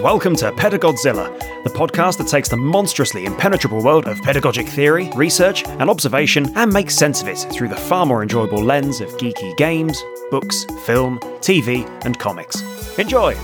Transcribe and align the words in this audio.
welcome 0.00 0.34
to 0.34 0.50
Pedagodzilla, 0.52 1.28
the 1.62 1.68
podcast 1.68 2.16
that 2.16 2.26
takes 2.26 2.48
the 2.48 2.56
monstrously 2.56 3.26
impenetrable 3.26 3.82
world 3.82 4.06
of 4.06 4.18
pedagogic 4.22 4.66
theory, 4.66 5.10
research, 5.14 5.66
and 5.66 5.90
observation 5.90 6.50
and 6.56 6.72
makes 6.72 6.94
sense 6.94 7.20
of 7.20 7.28
it 7.28 7.36
through 7.52 7.68
the 7.68 7.76
far 7.76 8.06
more 8.06 8.22
enjoyable 8.22 8.62
lens 8.62 9.02
of 9.02 9.10
geeky 9.18 9.54
games, 9.58 10.02
books, 10.30 10.64
film, 10.86 11.18
TV, 11.40 11.86
and 12.06 12.18
comics. 12.18 12.62
Enjoy! 12.98 13.36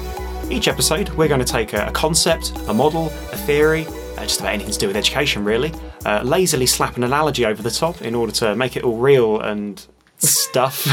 Each 0.48 0.66
episode, 0.66 1.10
we're 1.10 1.28
going 1.28 1.44
to 1.44 1.46
take 1.46 1.74
a, 1.74 1.88
a 1.88 1.90
concept, 1.90 2.52
a 2.68 2.72
model, 2.72 3.06
a 3.06 3.36
theory, 3.36 3.84
uh, 4.16 4.22
just 4.22 4.40
about 4.40 4.54
anything 4.54 4.72
to 4.72 4.78
do 4.78 4.86
with 4.86 4.96
education, 4.96 5.44
really, 5.44 5.74
uh, 6.06 6.22
lazily 6.24 6.66
slap 6.66 6.96
an 6.96 7.04
analogy 7.04 7.44
over 7.44 7.62
the 7.62 7.70
top 7.70 8.00
in 8.00 8.14
order 8.14 8.32
to 8.32 8.56
make 8.56 8.76
it 8.76 8.82
all 8.82 8.96
real 8.96 9.40
and 9.40 9.86
stuff, 10.16 10.88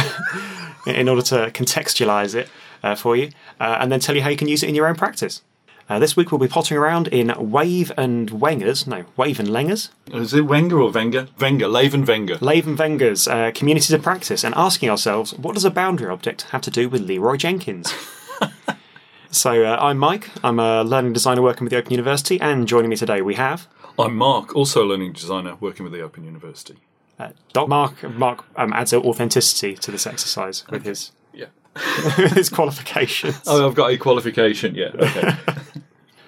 in 0.87 1.07
order 1.07 1.21
to 1.21 1.51
contextualize 1.51 2.35
it 2.35 2.49
uh, 2.83 2.95
for 2.95 3.15
you, 3.15 3.29
uh, 3.61 3.77
and 3.79 3.89
then 3.93 4.01
tell 4.01 4.13
you 4.13 4.21
how 4.21 4.29
you 4.29 4.35
can 4.35 4.49
use 4.49 4.61
it 4.61 4.67
in 4.67 4.75
your 4.75 4.87
own 4.87 4.95
practice. 4.95 5.41
Uh, 5.89 5.99
this 5.99 6.15
week 6.15 6.31
we'll 6.31 6.39
be 6.39 6.47
pottering 6.47 6.79
around 6.79 7.07
in 7.09 7.33
Wave 7.51 7.91
and 7.97 8.29
Wengers, 8.31 8.87
no, 8.87 9.05
Wave 9.17 9.39
and 9.39 9.49
Lengers, 9.49 9.89
Is 10.07 10.33
it 10.33 10.41
Wenger 10.45 10.79
or 10.81 10.89
Wenger? 10.91 11.27
Wenger, 11.39 11.67
Laven 11.67 12.05
Wenger. 12.07 12.37
Lave 12.39 12.65
and 12.67 12.79
Wengers, 12.79 13.27
uh, 13.27 13.51
communities 13.53 13.91
of 13.91 14.01
practice, 14.01 14.43
and 14.43 14.55
asking 14.55 14.89
ourselves, 14.89 15.33
what 15.33 15.53
does 15.55 15.65
a 15.65 15.71
boundary 15.71 16.09
object 16.09 16.43
have 16.51 16.61
to 16.61 16.71
do 16.71 16.87
with 16.87 17.01
Leroy 17.01 17.35
Jenkins? 17.35 17.93
so 19.29 19.63
uh, 19.65 19.77
I'm 19.79 19.97
Mike, 19.97 20.29
I'm 20.43 20.57
a 20.59 20.83
learning 20.83 21.13
designer 21.13 21.41
working 21.41 21.65
with 21.65 21.71
the 21.71 21.77
Open 21.77 21.91
University, 21.91 22.39
and 22.39 22.67
joining 22.67 22.89
me 22.89 22.95
today 22.95 23.21
we 23.21 23.35
have 23.35 23.67
I'm 23.99 24.15
Mark, 24.15 24.55
also 24.55 24.83
a 24.83 24.87
learning 24.87 25.13
designer 25.13 25.55
working 25.59 25.83
with 25.83 25.93
the 25.93 26.01
Open 26.01 26.23
University. 26.23 26.77
uh, 27.19 27.29
Doc 27.51 27.67
Mark. 27.67 28.01
Mark 28.09 28.45
um, 28.55 28.71
adds 28.73 28.93
authenticity 28.93 29.75
to 29.75 29.91
this 29.91 30.07
exercise 30.07 30.65
with 30.69 30.85
his 30.85 31.11
Yeah. 31.33 31.47
his 32.33 32.49
qualifications. 32.49 33.41
Oh, 33.47 33.67
I've 33.67 33.75
got 33.75 33.91
a 33.91 33.97
qualification. 33.97 34.75
Yeah. 34.75 34.91
Okay. 34.95 35.35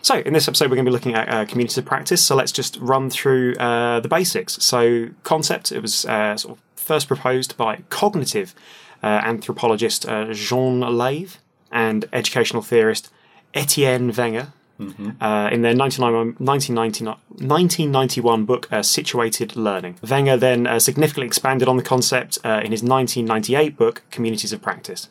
So, 0.05 0.19
in 0.19 0.33
this 0.33 0.47
episode, 0.47 0.69
we're 0.69 0.75
going 0.75 0.85
to 0.85 0.91
be 0.91 0.93
looking 0.93 1.15
at 1.15 1.33
uh, 1.33 1.45
community 1.45 1.81
of 1.81 1.87
practice. 1.87 2.23
So, 2.23 2.35
let's 2.35 2.51
just 2.51 2.77
run 2.79 3.09
through 3.09 3.55
uh, 3.55 4.01
the 4.01 4.07
basics. 4.07 4.53
So, 4.63 5.09
concept 5.23 5.71
it 5.71 5.81
was 5.81 6.05
uh, 6.05 6.37
sort 6.37 6.59
of 6.59 6.63
first 6.75 7.07
proposed 7.07 7.57
by 7.57 7.77
cognitive 7.89 8.53
uh, 9.01 9.07
anthropologist 9.07 10.07
uh, 10.07 10.31
Jean 10.31 10.81
Lave 10.81 11.39
and 11.71 12.07
educational 12.13 12.61
theorist 12.61 13.11
Etienne 13.55 14.13
Wenger. 14.15 14.53
Uh, 14.77 15.49
in 15.51 15.61
their 15.61 15.73
1991 15.73 16.35
1999 16.37 17.15
1991 17.49 18.45
book, 18.45 18.71
uh, 18.71 18.83
Situated 18.83 19.55
Learning. 19.55 19.97
Wenger 20.07 20.37
then 20.37 20.67
uh, 20.67 20.77
significantly 20.77 21.25
expanded 21.25 21.67
on 21.67 21.77
the 21.77 21.83
concept 21.83 22.37
uh, 22.43 22.61
in 22.63 22.71
his 22.71 22.83
1998 22.83 23.75
book, 23.75 24.03
Communities 24.11 24.53
of 24.53 24.61
Practice, 24.61 25.09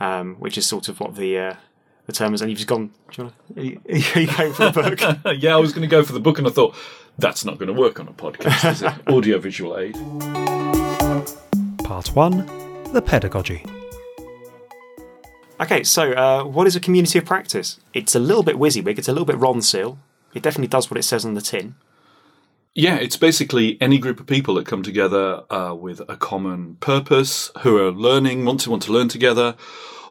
um, 0.00 0.34
which 0.36 0.58
is 0.58 0.66
sort 0.66 0.88
of 0.88 0.98
what 0.98 1.14
the 1.14 1.38
uh, 1.38 1.54
the 2.06 2.12
term 2.12 2.34
is. 2.34 2.40
And 2.40 2.50
you've 2.50 2.58
just 2.58 2.68
gone, 2.68 2.90
do 3.10 3.22
you 3.22 3.24
wanna, 3.24 3.34
are, 3.56 3.62
you, 3.62 3.80
are 4.14 4.20
you 4.20 4.36
going 4.36 4.52
for 4.52 4.70
the 4.70 5.20
book? 5.22 5.36
yeah, 5.42 5.54
I 5.54 5.58
was 5.58 5.72
going 5.72 5.82
to 5.82 5.88
go 5.88 6.02
for 6.02 6.12
the 6.12 6.20
book, 6.20 6.38
and 6.38 6.46
I 6.46 6.50
thought 6.50 6.74
that's 7.18 7.44
not 7.44 7.58
going 7.58 7.68
to 7.68 7.78
work 7.78 8.00
on 8.00 8.08
a 8.08 8.12
podcast, 8.12 8.72
is 8.72 8.82
it? 8.82 8.92
Audio 9.08 9.38
visual 9.38 9.78
aid. 9.78 9.94
Part 11.84 12.14
1 12.14 12.92
The 12.92 13.02
Pedagogy. 13.02 13.64
Okay, 15.58 15.82
so 15.84 16.12
uh, 16.12 16.44
what 16.44 16.66
is 16.66 16.76
a 16.76 16.80
community 16.80 17.18
of 17.18 17.24
practice? 17.24 17.80
It's 17.94 18.14
a 18.14 18.18
little 18.18 18.42
bit 18.42 18.56
WYSIWYG, 18.56 18.98
it's 18.98 19.08
a 19.08 19.12
little 19.12 19.26
bit 19.26 19.36
Ronseal. 19.36 19.98
It 20.34 20.42
definitely 20.42 20.68
does 20.68 20.90
what 20.90 20.98
it 20.98 21.02
says 21.02 21.24
on 21.24 21.32
the 21.32 21.40
tin. 21.40 21.76
Yeah, 22.74 22.96
it's 22.96 23.16
basically 23.16 23.78
any 23.80 23.96
group 23.96 24.20
of 24.20 24.26
people 24.26 24.54
that 24.56 24.66
come 24.66 24.82
together 24.82 25.44
uh, 25.48 25.74
with 25.74 26.02
a 26.10 26.16
common 26.16 26.76
purpose, 26.76 27.50
who 27.62 27.78
are 27.78 27.90
learning, 27.90 28.44
want 28.44 28.60
to 28.60 28.70
want 28.70 28.82
to 28.82 28.92
learn 28.92 29.08
together, 29.08 29.56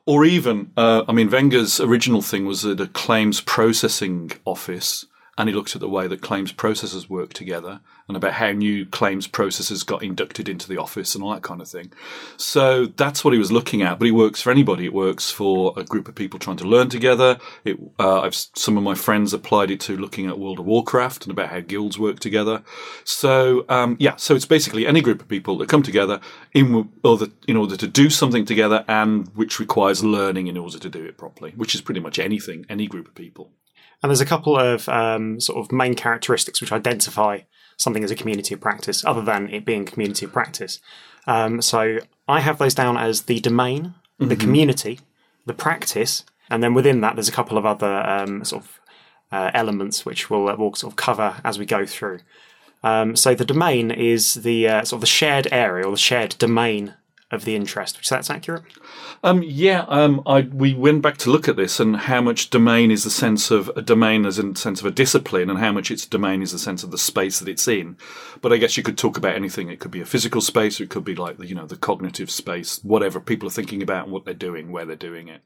or 0.06 0.26
even, 0.26 0.72
uh, 0.78 1.04
I 1.08 1.12
mean, 1.12 1.30
Wenger's 1.30 1.80
original 1.80 2.22
thing 2.22 2.46
was 2.46 2.66
at 2.66 2.80
a 2.80 2.88
claims 2.88 3.42
processing 3.42 4.32
office, 4.46 5.06
and 5.38 5.50
he 5.50 5.56
looked 5.56 5.76
at 5.76 5.82
the 5.82 5.90
way 5.90 6.08
that 6.08 6.22
claims 6.22 6.54
processors 6.54 7.10
work 7.10 7.34
together, 7.34 7.82
and 8.08 8.16
about 8.16 8.34
how 8.34 8.52
new 8.52 8.86
claims 8.86 9.28
processors 9.28 9.86
got 9.86 10.04
inducted 10.04 10.48
into 10.48 10.68
the 10.68 10.78
office 10.78 11.16
and 11.16 11.24
all 11.24 11.34
that 11.34 11.42
kind 11.42 11.62
of 11.62 11.68
thing. 11.68 11.92
So 12.38 12.86
that's 12.86 13.26
what 13.26 13.34
he 13.34 13.40
was 13.40 13.52
looking 13.52 13.82
at. 13.82 14.00
But 14.00 14.08
it 14.08 14.12
works 14.12 14.42
for 14.42 14.52
anybody. 14.52 14.86
It 14.86 14.94
works 14.94 15.32
for 15.32 15.74
a 15.76 15.84
group 15.84 16.08
of 16.08 16.16
people 16.16 16.40
trying 16.40 16.58
to 16.58 16.68
learn 16.68 16.90
together. 16.90 17.38
It, 17.64 17.78
uh, 18.00 18.22
I've 18.22 18.36
some 18.36 18.78
of 18.78 18.84
my 18.84 18.96
friends 18.96 19.34
applied 19.34 19.72
it 19.72 19.80
to 19.82 19.98
looking 19.98 20.28
at 20.28 20.40
World 20.40 20.60
of 20.60 20.66
Warcraft 20.66 21.26
and 21.26 21.32
about 21.32 21.50
how 21.50 21.60
guilds 21.60 21.98
work 22.00 22.20
together. 22.20 22.64
So 23.04 23.66
um, 23.70 23.98
yeah, 24.00 24.16
so 24.18 24.36
it's 24.36 24.46
basically 24.46 24.86
any 24.86 25.02
group 25.02 25.22
of 25.22 25.28
people 25.28 25.58
that 25.58 25.70
come 25.70 25.84
together 25.84 26.20
in 26.54 26.90
order 27.04 27.28
in 27.48 27.58
order 27.58 27.76
to 27.76 27.88
do 27.88 28.10
something 28.10 28.46
together, 28.46 28.86
and 28.88 29.28
which 29.36 29.60
requires 29.60 30.04
learning 30.04 30.48
in 30.48 30.58
order 30.58 30.80
to 30.80 30.90
do 30.90 31.04
it 31.04 31.18
properly. 31.18 31.52
Which 31.56 31.76
is 31.76 31.82
pretty 31.82 32.00
much 32.00 32.20
anything, 32.20 32.66
any 32.70 32.88
group 32.88 33.08
of 33.08 33.16
people. 33.16 33.52
And 34.02 34.10
there's 34.10 34.22
a 34.22 34.26
couple 34.26 34.58
of 34.58 34.88
um, 34.90 35.40
sort 35.40 35.60
of 35.60 35.72
main 35.72 35.96
characteristics 35.96 36.62
which 36.62 36.72
identify 36.72 37.40
something 37.78 38.04
as 38.04 38.12
a 38.12 38.16
community 38.16 38.54
of 38.54 38.62
practice, 38.62 39.04
other 39.04 39.22
than 39.22 39.50
it 39.50 39.66
being 39.66 39.86
community 39.86 40.26
of 40.26 40.34
practice. 40.34 40.80
Um, 41.28 41.62
so 41.62 42.00
I 42.28 42.40
have 42.40 42.58
those 42.58 42.74
down 42.74 42.98
as 42.98 43.24
the 43.24 43.40
domain, 43.40 43.96
the 44.20 44.36
community, 44.36 45.00
the 45.46 45.54
practice, 45.54 46.24
and 46.50 46.64
then 46.64 46.74
within 46.74 47.02
that, 47.02 47.16
there's 47.16 47.28
a 47.28 47.34
couple 47.34 47.58
of 47.58 47.66
other 47.66 48.08
um, 48.08 48.44
sort 48.46 48.64
of 48.64 48.80
uh, 49.32 49.52
elements 49.54 50.06
which 50.06 50.30
we'll, 50.30 50.48
uh, 50.48 50.56
we'll 50.58 50.74
sort 50.76 50.94
of 50.94 50.98
cover 50.98 51.36
as 51.44 51.60
we 51.60 51.66
go 51.66 51.86
through. 51.86 52.20
Um, 52.84 53.16
so 53.16 53.34
the 53.34 53.46
domain 53.46 53.90
is 53.92 54.36
the 54.36 54.68
uh, 54.68 54.84
sort 54.84 54.98
of 54.98 55.02
the 55.02 55.08
shared 55.08 55.48
area 55.52 55.86
or 55.86 55.92
the 55.92 55.98
shared 55.98 56.36
domain 56.38 56.94
of 57.32 57.44
the 57.44 57.56
interest. 57.56 57.98
Which 57.98 58.10
that's 58.10 58.30
accurate. 58.30 58.64
Um, 59.24 59.44
yeah, 59.44 59.86
um, 59.88 60.22
I, 60.26 60.42
we 60.42 60.74
went 60.74 61.02
back 61.02 61.18
to 61.18 61.32
look 61.32 61.48
at 61.48 61.56
this 61.56 61.80
and 61.80 61.98
how 61.98 62.22
much 62.22 62.50
domain 62.50 62.92
is 62.92 63.04
the 63.04 63.10
sense 63.10 63.52
of 63.52 63.70
a 63.76 63.82
domain 63.82 64.26
as 64.26 64.38
in 64.38 64.54
the 64.54 64.60
sense 64.60 64.80
of 64.80 64.86
a 64.86 64.92
discipline 64.92 65.50
and 65.50 65.60
how 65.60 65.72
much 65.72 65.92
its 65.92 66.06
domain 66.06 66.42
is 66.42 66.52
the 66.52 66.60
sense 66.60 66.84
of 66.84 66.92
the 66.92 66.98
space 66.98 67.40
that 67.40 67.50
it's 67.50 67.68
in. 67.68 67.98
But 68.42 68.54
I 68.54 68.58
guess 68.58 68.78
you 68.78 68.84
could 68.84 68.98
talk 68.98 69.18
about 69.18 69.36
anything. 69.36 69.70
It 69.70 69.80
could 69.80 69.92
be 69.92 70.02
a 70.02 70.06
physical 70.06 70.42
space 70.42 70.80
it 70.80 70.90
could 70.90 71.04
be 71.04 71.16
like 71.16 71.38
the, 71.38 71.48
you 71.48 71.56
know, 71.56 71.66
the 71.66 71.76
cognitive 71.76 72.30
space, 72.30 72.84
whatever 72.84 73.20
people 73.20 73.48
are 73.48 73.52
thinking 73.52 73.82
about 73.82 74.06
and 74.06 74.14
what 74.14 74.26
they're 74.26 74.34
doing, 74.34 74.72
where 74.72 74.86
they're 74.86 74.96
doing 74.96 75.28
it. 75.28 75.42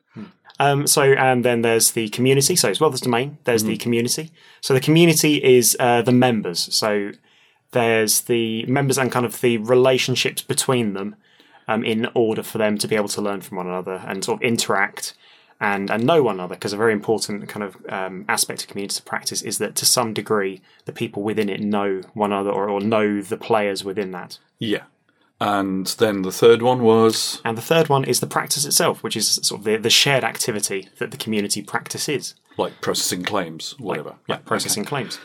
Um, 0.60 0.88
so, 0.88 1.04
and 1.04 1.46
then 1.46 1.62
there's 1.62 1.92
the 1.92 2.10
community. 2.10 2.56
So, 2.56 2.70
as 2.70 2.80
well 2.80 2.94
as 2.94 3.02
domain, 3.02 3.38
there's 3.46 3.64
the 3.64 3.78
community. 3.78 4.32
So, 4.62 4.74
the 4.74 4.82
community 4.82 5.42
is 5.44 5.78
uh, 5.80 6.02
the 6.02 6.12
members. 6.12 6.74
So, 6.76 7.12
there's 7.72 8.22
the 8.22 8.66
members 8.66 8.98
and 8.98 9.12
kind 9.12 9.26
of 9.26 9.40
the 9.42 9.58
relationships 9.58 10.42
between 10.42 10.94
them 10.94 11.16
um, 11.70 11.86
in 11.86 12.08
order 12.16 12.42
for 12.42 12.58
them 12.58 12.80
to 12.80 12.88
be 12.88 12.96
able 12.96 13.08
to 13.08 13.22
learn 13.22 13.42
from 13.42 13.58
one 13.58 13.68
another 13.68 14.04
and 14.08 14.26
sort 14.26 14.40
of 14.40 14.42
interact 14.42 15.14
and, 15.62 15.92
and 15.92 16.04
know 16.04 16.24
one 16.24 16.36
another. 16.36 16.56
Because 16.56 16.74
a 16.74 16.78
very 16.78 16.94
important 16.94 17.48
kind 17.48 17.64
of 17.64 17.78
um, 17.90 18.26
aspect 18.28 18.64
of 18.64 18.68
community 18.68 19.02
practice 19.06 19.44
is 19.44 19.60
that 19.60 19.76
to 19.76 19.86
some 19.86 20.12
degree, 20.14 20.62
the 20.86 20.92
people 20.92 21.22
within 21.22 21.48
it 21.48 21.62
know 21.62 22.02
one 22.14 22.32
another 22.32 22.50
or, 22.50 22.68
or 22.70 22.82
know 22.82 23.22
the 23.22 23.38
players 23.38 23.84
within 23.84 24.12
that. 24.12 24.40
Yeah. 24.58 24.84
And 25.40 25.86
then 26.00 26.24
the 26.24 26.32
third 26.32 26.62
one 26.62 26.82
was 26.82 27.40
And 27.46 27.58
the 27.58 27.62
third 27.62 27.88
one 27.88 28.04
is 28.04 28.20
the 28.20 28.28
practice 28.28 28.66
itself, 28.66 29.04
which 29.04 29.16
is 29.16 29.30
sort 29.44 29.60
of 29.60 29.66
the, 29.66 29.78
the 29.78 29.90
shared 29.92 30.24
activity 30.24 30.90
that 30.98 31.12
the 31.12 31.18
community 31.18 31.62
practice 31.62 32.10
is. 32.10 32.34
like 32.58 32.82
processing 32.82 33.24
claims, 33.24 33.76
whatever. 33.80 34.16
Yeah, 34.28 34.38
processing 34.38 34.86
claims. 34.86 35.20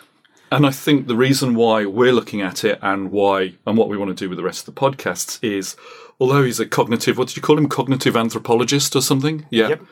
And 0.54 0.66
I 0.66 0.70
think 0.70 1.06
the 1.06 1.16
reason 1.16 1.54
why 1.54 1.84
we're 1.84 2.12
looking 2.12 2.40
at 2.40 2.64
it 2.64 2.78
and 2.80 3.10
why 3.10 3.54
and 3.66 3.76
what 3.76 3.88
we 3.88 3.96
want 3.96 4.10
to 4.10 4.24
do 4.24 4.28
with 4.28 4.38
the 4.38 4.44
rest 4.44 4.68
of 4.68 4.74
the 4.74 4.80
podcasts 4.80 5.42
is 5.42 5.76
although 6.20 6.44
he's 6.44 6.60
a 6.60 6.66
cognitive 6.66 7.18
what 7.18 7.28
did 7.28 7.36
you 7.36 7.42
call 7.42 7.58
him? 7.58 7.68
Cognitive 7.68 8.16
anthropologist 8.16 8.94
or 8.94 9.02
something? 9.02 9.46
Yeah. 9.50 9.68
Yep. 9.70 9.82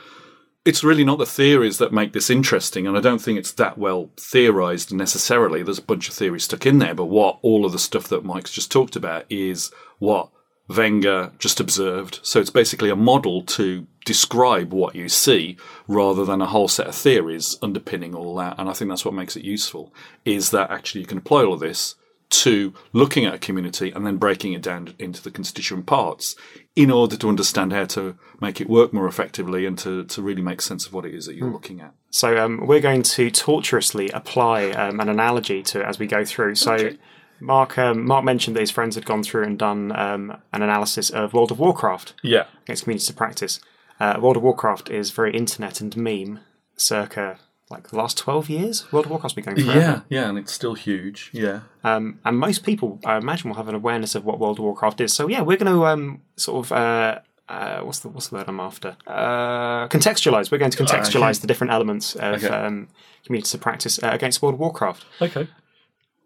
It's 0.65 0.85
really 0.85 1.03
not 1.03 1.19
the 1.19 1.27
theories 1.27 1.79
that 1.79 1.93
make 1.93 2.13
this 2.13 2.31
interesting, 2.31 2.87
and 2.87 2.97
I 2.97 3.01
don't 3.01 3.19
think 3.19 3.37
it's 3.37 3.51
that 3.53 3.79
well 3.79 4.11
theorized 4.17 4.95
necessarily. 4.95 5.65
There's 5.65 5.81
a 5.81 5.83
bunch 5.83 6.09
of 6.09 6.15
theories 6.15 6.45
stuck 6.45 6.67
in 6.67 6.79
there, 6.79 6.95
but 6.95 7.07
what 7.07 7.41
all 7.43 7.67
of 7.67 7.73
the 7.73 7.81
stuff 7.81 8.07
that 8.09 8.25
Mike's 8.25 8.53
just 8.53 8.71
talked 8.71 8.95
about 8.95 9.25
is 9.29 9.73
what 9.99 10.31
Wenger 10.77 11.33
just 11.39 11.61
observed. 11.61 12.21
So 12.23 12.41
it's 12.41 12.51
basically 12.51 12.91
a 12.91 12.97
model 12.97 13.43
to 13.43 13.87
describe 14.05 14.73
what 14.73 14.95
you 14.95 15.09
see 15.09 15.57
rather 15.87 16.25
than 16.25 16.41
a 16.41 16.47
whole 16.47 16.69
set 16.69 16.89
of 16.89 16.95
theories 16.95 17.57
underpinning 17.63 18.15
all 18.15 18.35
that. 18.37 18.57
And 18.59 18.69
I 18.69 18.73
think 18.73 18.91
that's 18.91 19.05
what 19.05 19.15
makes 19.15 19.37
it 19.37 19.45
useful 19.45 19.93
is 20.25 20.51
that 20.51 20.71
actually 20.71 21.03
you 21.03 21.07
can 21.07 21.19
apply 21.19 21.45
all 21.45 21.55
of 21.55 21.61
this 21.61 21.95
to 22.31 22.73
looking 22.95 23.27
at 23.27 23.35
a 23.35 23.39
community 23.39 23.91
and 23.91 24.07
then 24.07 24.17
breaking 24.17 24.55
it 24.55 24.63
down 24.63 24.95
into 24.99 25.23
the 25.23 25.31
constituent 25.31 25.85
parts 25.85 26.35
in 26.75 26.91
order 26.91 27.15
to 27.15 27.29
understand 27.29 27.75
how 27.75 27.85
to 27.85 28.17
make 28.41 28.59
it 28.59 28.71
work 28.71 28.93
more 28.93 29.07
effectively 29.07 29.67
and 29.67 29.79
to, 29.79 30.05
to 30.05 30.23
really 30.23 30.41
make 30.41 30.63
sense 30.63 30.87
of 30.87 30.95
what 30.95 31.05
it 31.05 31.15
is 31.15 31.27
that 31.27 31.35
you're 31.35 31.51
looking 31.51 31.83
at. 31.83 31.93
So 32.11 32.43
um, 32.43 32.67
we're 32.67 32.81
going 32.81 33.03
to 33.03 33.31
tortuously 33.31 34.09
apply 34.11 34.71
um, 34.71 34.99
an 35.01 35.11
analogy 35.11 35.63
to 35.65 35.81
it 35.81 35.87
as 35.87 35.99
we 35.99 36.07
go 36.07 36.25
through. 36.25 36.55
So 36.55 36.73
Okay. 36.73 36.99
Mark 37.43 37.77
um, 37.79 38.07
Mark 38.07 38.25
mentioned 38.25 38.55
that 38.57 38.61
his 38.61 38.71
friends 38.71 38.95
had 38.95 39.05
gone 39.05 39.23
through 39.23 39.45
and 39.45 39.59
done 39.59 39.91
um, 39.93 40.37
an 40.53 40.63
analysis 40.63 41.11
of 41.11 41.33
World 41.35 41.51
of 41.51 41.59
Warcraft 41.59 42.15
Yeah. 42.23 42.45
against 42.65 42.85
community 42.85 43.07
to 43.07 43.13
practice. 43.15 43.61
Uh, 44.01 44.19
World 44.21 44.37
of 44.37 44.43
Warcraft 44.43 44.91
is 44.91 45.11
very 45.11 45.35
internet 45.37 45.81
and 45.81 45.97
meme, 45.97 46.41
circa 46.77 47.39
like 47.71 47.89
the 47.89 47.97
last 47.97 48.19
twelve 48.19 48.49
years. 48.51 48.91
World 48.93 49.07
of 49.07 49.11
Warcraft's 49.11 49.35
been 49.35 49.45
going 49.45 49.57
forever. 49.57 49.79
Yeah, 49.81 50.01
yeah, 50.09 50.29
and 50.29 50.39
it's 50.39 50.53
still 50.53 50.75
huge. 50.75 51.31
Yeah. 51.33 51.61
Um, 51.85 52.19
and 52.25 52.39
most 52.39 52.65
people, 52.65 53.01
I 53.05 53.17
imagine, 53.17 53.49
will 53.51 53.57
have 53.57 53.69
an 53.69 53.75
awareness 53.75 54.15
of 54.15 54.25
what 54.25 54.39
World 54.39 54.59
of 54.59 54.65
Warcraft 54.65 55.01
is. 55.01 55.13
So 55.13 55.29
yeah, 55.29 55.41
we're 55.43 55.57
going 55.57 55.73
to 55.73 55.87
um, 55.87 56.21
sort 56.37 56.67
of 56.67 56.73
uh, 56.73 57.19
uh, 57.49 57.81
what's 57.81 58.01
the 58.01 58.09
what's 58.09 58.29
the 58.29 58.37
word 58.37 58.49
I'm 58.49 58.61
after? 58.61 58.97
Uh, 59.07 59.89
contextualize. 59.89 60.51
We're 60.51 60.59
going 60.59 60.71
to 60.71 60.79
contextualize 60.85 61.41
the 61.41 61.47
different 61.47 61.73
elements 61.73 62.15
of 62.15 62.43
Okay. 62.45 62.49
um, 62.49 62.89
communities 63.25 63.55
of 63.55 63.61
practice 63.61 64.03
uh, 64.03 64.11
against 64.13 64.43
World 64.43 64.55
of 64.55 64.61
Warcraft. 64.61 65.05
Okay. 65.21 65.49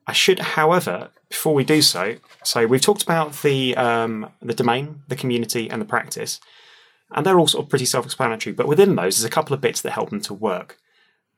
I 0.07 0.13
should, 0.13 0.39
however, 0.39 1.11
before 1.29 1.55
we 1.55 1.65
do 1.65 1.83
so, 1.83 2.17
so 2.45 2.67
we've 2.67 2.81
talked 2.81 3.03
about 3.03 3.43
the 3.43 3.77
um, 3.77 4.31
the 4.41 4.55
domain, 4.55 5.03
the 5.09 5.17
community, 5.17 5.69
and 5.69 5.83
the 5.83 5.87
practice, 5.87 6.41
and 7.11 7.27
they're 7.27 7.39
all 7.39 7.49
sort 7.49 7.65
of 7.65 7.71
pretty 7.71 7.87
self-explanatory. 7.87 8.55
But 8.55 8.69
within 8.69 8.95
those, 8.95 9.17
there's 9.17 9.25
a 9.25 9.35
couple 9.35 9.55
of 9.55 9.61
bits 9.61 9.81
that 9.81 9.93
help 9.93 10.11
them 10.11 10.21
to 10.23 10.35
work, 10.35 10.79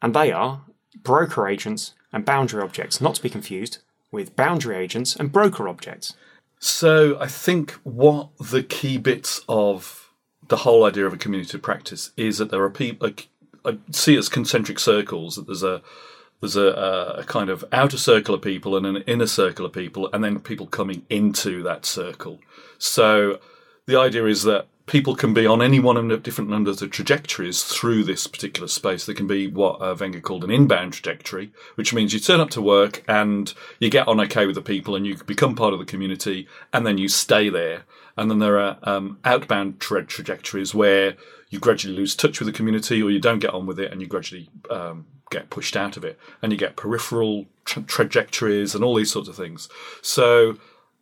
and 0.03 0.15
they 0.15 0.33
are 0.33 0.63
broker 1.03 1.49
agents 1.49 1.95
and 2.13 2.25
boundary 2.25 2.63
objects, 2.63 3.01
not 3.01 3.15
to 3.15 3.23
be 3.23 3.31
confused 3.31 3.79
with 4.11 4.37
boundary 4.37 4.77
agents 4.77 5.17
and 5.17 5.33
broker 5.33 5.69
objects. 5.69 6.15
So 6.59 7.19
I 7.21 7.27
think 7.27 7.73
what 7.85 8.31
the 8.39 8.63
key 8.63 8.99
bits 8.99 9.43
of 9.49 10.11
the 10.49 10.59
whole 10.59 10.85
idea 10.85 11.07
of 11.07 11.13
a 11.13 11.19
community 11.19 11.57
of 11.57 11.63
practice 11.63 12.11
is 12.17 12.39
that 12.39 12.51
there 12.51 12.63
are 12.63 12.71
people. 12.71 13.11
I 13.65 13.79
see 13.93 14.15
it 14.15 14.19
as 14.19 14.29
concentric 14.29 14.79
circles. 14.79 15.37
That 15.37 15.47
there's 15.47 15.63
a 15.63 15.83
there's 16.41 16.57
a, 16.57 17.17
a 17.19 17.25
kind 17.25 17.51
of 17.51 17.65
outer 17.73 17.99
circle 17.99 18.35
of 18.35 18.43
people 18.43 18.77
and 18.77 18.87
an 18.87 19.03
inner 19.07 19.27
circle 19.27 19.67
of 19.67 19.73
people, 19.73 20.09
and 20.13 20.23
then 20.23 20.39
people 20.41 20.67
coming 20.67 21.05
into 21.11 21.63
that 21.65 21.85
circle. 21.85 22.41
So 22.79 23.41
the 23.87 23.99
idea 23.99 24.27
is 24.27 24.45
that 24.45 24.67
people 24.89 25.15
can 25.15 25.35
be 25.35 25.47
on 25.47 25.63
any 25.63 25.79
one 25.79 25.97
of 25.97 26.23
different 26.23 26.51
numbers 26.51 26.81
of 26.81 26.91
trajectories 26.91 27.63
through 27.63 28.05
this 28.05 28.27
particular 28.27 28.67
space. 28.67 29.05
There 29.05 29.15
can 29.15 29.27
be 29.27 29.47
what 29.47 29.81
uh, 29.83 29.95
Wenger 29.99 30.21
called 30.21 30.45
an 30.45 30.51
inbound 30.51 30.95
trajectory, 30.95 31.53
which 31.75 31.93
means 31.93 32.13
you 32.13 32.21
turn 32.21 32.41
up 32.41 32.51
to 32.51 32.63
work 32.63 33.05
and 33.07 33.53
you 33.79 33.91
get 33.91 34.09
on 34.09 34.21
okay 34.21 34.47
with 34.47 34.55
the 34.55 34.63
people 34.63 34.97
and 34.97 35.07
you 35.07 35.17
become 35.17 35.55
part 35.55 35.73
of 35.73 35.79
the 35.79 35.85
community 35.85 36.49
and 36.73 36.87
then 36.87 36.99
you 36.99 37.09
stay 37.09 37.49
there. 37.49 37.85
And 38.17 38.31
then 38.31 38.39
there 38.39 38.59
are 38.59 38.79
um, 38.83 39.19
outbound 39.25 39.79
tra- 39.79 40.05
trajectories 40.05 40.75
where 40.75 41.15
you 41.51 41.59
gradually 41.59 41.95
lose 41.95 42.17
touch 42.17 42.41
with 42.41 42.47
the 42.47 42.53
community 42.53 43.03
or 43.03 43.11
you 43.11 43.21
don't 43.21 43.39
get 43.39 43.55
on 43.55 43.67
with 43.67 43.79
it 43.79 43.93
and 43.93 44.01
you 44.01 44.07
gradually 44.07 44.49
um, 44.71 45.07
get 45.31 45.51
pushed 45.51 45.77
out 45.77 45.97
of 45.97 46.05
it. 46.05 46.19
And 46.43 46.53
you 46.53 46.59
get 46.59 46.77
peripheral 46.77 47.47
tra- 47.65 47.83
trajectories 47.83 48.75
and 48.75 48.85
all 48.85 48.95
these 48.95 49.13
sorts 49.13 49.29
of 49.29 49.37
things. 49.37 49.69
So 50.03 50.59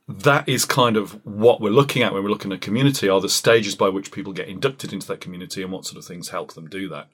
that 0.09 0.49
is 0.49 0.65
kind 0.65 0.97
of 0.97 1.25
what 1.27 1.61
we're 1.61 1.71
looking 1.71 2.03
at 2.03 2.13
when 2.13 2.23
we're 2.23 2.31
looking 2.31 2.53
at 2.53 2.61
community 2.61 3.09
are 3.09 3.21
the 3.21 3.29
stages 3.29 3.75
by 3.75 3.89
which 3.89 4.13
people 4.13 4.33
get 4.33 4.49
inducted 4.49 4.93
into 4.93 5.07
that 5.09 5.21
community 5.21 5.63
and 5.63 5.73
what 5.73 5.85
sort 5.85 5.99
of 5.99 6.05
things 6.05 6.29
help 6.29 6.55
them 6.55 6.69
do 6.69 6.89
that. 6.89 7.09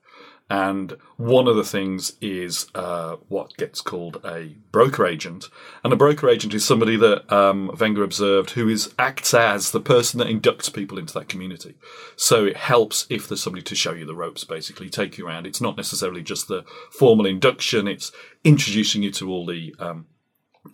And 0.53 0.99
one 1.17 1.49
of 1.49 1.57
the 1.57 1.65
things 1.65 2.13
is 2.21 2.67
uh, 2.75 3.17
what 3.29 3.57
gets 3.57 3.81
called 3.81 4.21
a 4.23 4.55
broker 4.71 5.07
agent. 5.07 5.49
And 5.83 5.95
a 5.95 5.97
broker 5.97 6.29
agent 6.29 6.53
is 6.53 6.63
somebody 6.63 6.95
that 6.99 7.33
um, 7.33 7.71
Wenger 7.81 8.03
observed 8.03 8.51
who 8.51 8.69
is 8.69 8.93
acts 8.99 9.33
as 9.33 9.71
the 9.71 9.81
person 9.81 10.19
that 10.19 10.29
inducts 10.29 10.71
people 10.71 10.99
into 10.99 11.15
that 11.15 11.31
community. 11.31 11.77
So 12.17 12.45
it 12.45 12.59
helps 12.59 13.07
if 13.09 13.27
there's 13.29 13.43
somebody 13.43 13.63
to 13.63 13.75
show 13.75 13.95
you 13.95 14.05
the 14.05 14.15
ropes, 14.15 14.45
basically, 14.45 14.91
take 14.91 15.17
you 15.17 15.27
around. 15.27 15.47
It's 15.47 15.63
not 15.63 15.79
necessarily 15.79 16.21
just 16.21 16.49
the 16.49 16.67
formal 16.91 17.25
induction, 17.25 17.89
it's 17.89 18.13
introducing 18.45 19.03
you 19.03 19.11
to 19.13 19.31
all 19.31 19.47
the 19.47 19.75
um, 19.79 20.05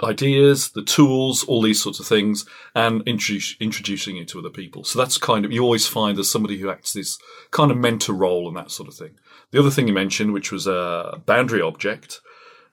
ideas, 0.02 0.70
the 0.70 0.82
tools, 0.82 1.44
all 1.44 1.62
these 1.62 1.82
sorts 1.82 1.98
of 1.98 2.06
things, 2.06 2.44
and 2.74 3.02
introduce, 3.06 3.56
introducing 3.60 4.16
it 4.16 4.28
to 4.28 4.38
other 4.38 4.50
people. 4.50 4.84
So 4.84 4.98
that's 4.98 5.18
kind 5.18 5.44
of, 5.44 5.52
you 5.52 5.62
always 5.62 5.86
find 5.86 6.16
there's 6.16 6.30
somebody 6.30 6.58
who 6.58 6.70
acts 6.70 6.92
this 6.92 7.18
kind 7.50 7.70
of 7.70 7.76
mentor 7.76 8.12
role 8.12 8.48
and 8.48 8.56
that 8.56 8.70
sort 8.70 8.88
of 8.88 8.94
thing. 8.94 9.18
The 9.50 9.58
other 9.58 9.70
thing 9.70 9.88
you 9.88 9.94
mentioned, 9.94 10.32
which 10.32 10.52
was 10.52 10.66
a 10.66 11.22
boundary 11.24 11.62
object, 11.62 12.20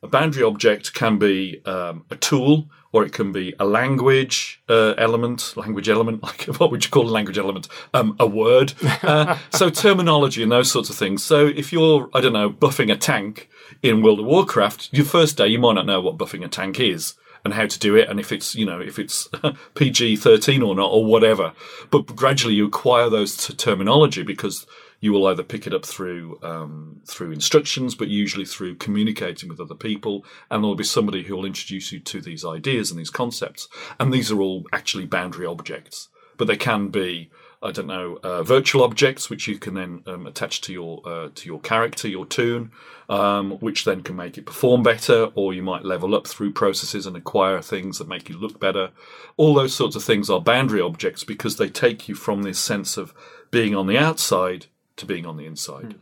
a 0.03 0.07
boundary 0.07 0.43
object 0.43 0.93
can 0.93 1.17
be 1.17 1.61
um, 1.65 2.05
a 2.11 2.15
tool 2.15 2.69
or 2.95 3.03
it 3.03 3.11
can 3.11 3.33
be 3.33 3.53
a 3.59 3.65
language 3.65 4.61
uh, 4.69 4.93
element, 4.97 5.53
language 5.57 5.89
element, 5.89 6.23
like 6.27 6.43
what 6.59 6.71
would 6.71 6.85
you 6.85 6.89
call 6.89 7.09
a 7.09 7.11
language 7.11 7.37
element? 7.37 7.67
Um, 7.93 8.15
a 8.19 8.25
word. 8.25 8.73
Uh, 9.05 9.37
so 9.51 9.69
terminology 9.69 10.41
and 10.41 10.51
those 10.51 10.71
sorts 10.71 10.89
of 10.89 10.95
things. 10.95 11.21
So 11.21 11.45
if 11.45 11.71
you're, 11.71 12.09
I 12.13 12.21
don't 12.21 12.33
know, 12.33 12.49
buffing 12.49 12.91
a 12.91 12.95
tank 12.95 13.49
in 13.83 14.01
World 14.01 14.19
of 14.19 14.25
Warcraft, 14.25 14.89
your 14.93 15.05
first 15.05 15.37
day 15.37 15.47
you 15.47 15.59
might 15.59 15.73
not 15.73 15.85
know 15.85 16.01
what 16.01 16.17
buffing 16.17 16.43
a 16.43 16.47
tank 16.47 16.79
is 16.79 17.13
and 17.43 17.53
how 17.53 17.67
to 17.67 17.77
do 17.77 17.95
it 17.95 18.09
and 18.09 18.19
if 18.19 18.31
it's, 18.31 18.55
you 18.55 18.65
know, 18.65 18.79
if 18.79 18.97
it's 18.97 19.27
PG 19.75 20.15
13 20.15 20.63
or 20.63 20.75
not 20.75 20.87
or 20.87 21.05
whatever. 21.05 21.53
But 21.91 22.15
gradually 22.15 22.55
you 22.55 22.65
acquire 22.65 23.09
those 23.09 23.35
t- 23.35 23.53
terminology 23.53 24.23
because 24.23 24.65
you 24.99 25.11
will 25.11 25.27
either 25.27 25.43
pick 25.43 25.67
it 25.67 25.73
up 25.73 25.85
through 25.85 26.39
um, 26.41 27.01
through 27.05 27.31
instructions, 27.31 27.95
but 27.95 28.07
usually 28.07 28.45
through 28.45 28.75
communicating 28.75 29.49
with 29.49 29.59
other 29.59 29.75
people, 29.75 30.25
and 30.49 30.63
there'll 30.63 30.75
be 30.75 30.83
somebody 30.83 31.23
who 31.23 31.35
will 31.35 31.45
introduce 31.45 31.91
you 31.91 31.99
to 31.99 32.21
these 32.21 32.45
ideas 32.45 32.91
and 32.91 32.99
these 32.99 33.09
concepts. 33.09 33.67
And 33.99 34.13
these 34.13 34.31
are 34.31 34.41
all 34.41 34.65
actually 34.71 35.05
boundary 35.05 35.45
objects, 35.45 36.09
but 36.37 36.47
they 36.47 36.57
can 36.57 36.89
be, 36.89 37.29
I 37.61 37.71
don't 37.71 37.87
know, 37.87 38.19
uh, 38.23 38.43
virtual 38.43 38.83
objects 38.83 39.29
which 39.29 39.47
you 39.47 39.57
can 39.57 39.73
then 39.75 40.03
um, 40.07 40.27
attach 40.27 40.61
to 40.61 40.73
your 40.73 41.01
uh, 41.05 41.29
to 41.35 41.47
your 41.47 41.59
character, 41.59 42.07
your 42.07 42.25
toon, 42.25 42.71
um, 43.09 43.51
which 43.59 43.85
then 43.85 44.01
can 44.01 44.15
make 44.15 44.37
it 44.37 44.45
perform 44.45 44.81
better, 44.81 45.29
or 45.35 45.53
you 45.53 45.61
might 45.61 45.85
level 45.85 46.15
up 46.15 46.25
through 46.25 46.53
processes 46.53 47.05
and 47.05 47.17
acquire 47.17 47.61
things 47.61 47.97
that 47.97 48.07
make 48.07 48.29
you 48.29 48.37
look 48.37 48.59
better. 48.59 48.91
All 49.37 49.53
those 49.53 49.75
sorts 49.75 49.95
of 49.95 50.03
things 50.03 50.29
are 50.29 50.41
boundary 50.41 50.81
objects 50.81 51.23
because 51.23 51.57
they 51.57 51.69
take 51.69 52.07
you 52.07 52.15
from 52.15 52.43
this 52.43 52.59
sense 52.59 52.97
of 52.97 53.13
being 53.51 53.75
on 53.75 53.87
the 53.87 53.97
outside 53.97 54.67
to 54.97 55.05
being 55.05 55.25
on 55.25 55.37
the 55.37 55.45
inside. 55.45 55.95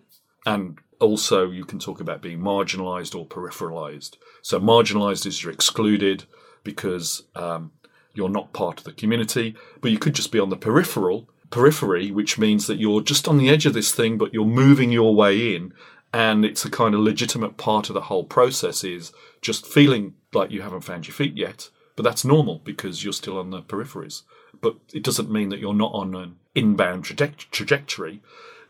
And 0.45 0.77
also, 0.99 1.49
you 1.49 1.65
can 1.65 1.79
talk 1.79 1.99
about 1.99 2.21
being 2.21 2.39
marginalized 2.39 3.17
or 3.17 3.25
peripheralized. 3.25 4.17
So, 4.41 4.59
marginalized 4.59 5.25
is 5.25 5.43
you're 5.43 5.53
excluded 5.53 6.25
because 6.63 7.23
um, 7.35 7.71
you're 8.13 8.29
not 8.29 8.53
part 8.53 8.79
of 8.79 8.85
the 8.85 8.93
community, 8.93 9.55
but 9.81 9.91
you 9.91 9.99
could 9.99 10.15
just 10.15 10.31
be 10.31 10.39
on 10.39 10.49
the 10.49 10.57
peripheral 10.57 11.27
periphery, 11.53 12.09
which 12.09 12.39
means 12.39 12.65
that 12.65 12.79
you're 12.79 13.01
just 13.01 13.27
on 13.27 13.37
the 13.37 13.47
edge 13.47 13.67
of 13.67 13.75
this 13.75 13.93
thing, 13.93 14.17
but 14.17 14.33
you're 14.33 14.43
moving 14.43 14.91
your 14.91 15.13
way 15.13 15.55
in. 15.55 15.71
And 16.11 16.43
it's 16.43 16.65
a 16.65 16.69
kind 16.69 16.95
of 16.95 17.01
legitimate 17.01 17.57
part 17.57 17.89
of 17.89 17.93
the 17.93 18.01
whole 18.01 18.23
process 18.23 18.83
is 18.83 19.13
just 19.39 19.67
feeling 19.67 20.15
like 20.33 20.49
you 20.49 20.63
haven't 20.63 20.81
found 20.81 21.07
your 21.07 21.13
feet 21.13 21.37
yet. 21.37 21.69
But 21.95 22.03
that's 22.03 22.25
normal 22.25 22.59
because 22.63 23.03
you're 23.03 23.13
still 23.13 23.37
on 23.37 23.51
the 23.51 23.61
peripheries. 23.61 24.23
But 24.61 24.77
it 24.93 25.03
doesn't 25.03 25.31
mean 25.31 25.49
that 25.49 25.59
you're 25.59 25.75
not 25.75 25.93
on 25.93 26.15
an 26.15 26.37
inbound 26.55 27.05
traje- 27.05 27.49
trajectory. 27.51 28.21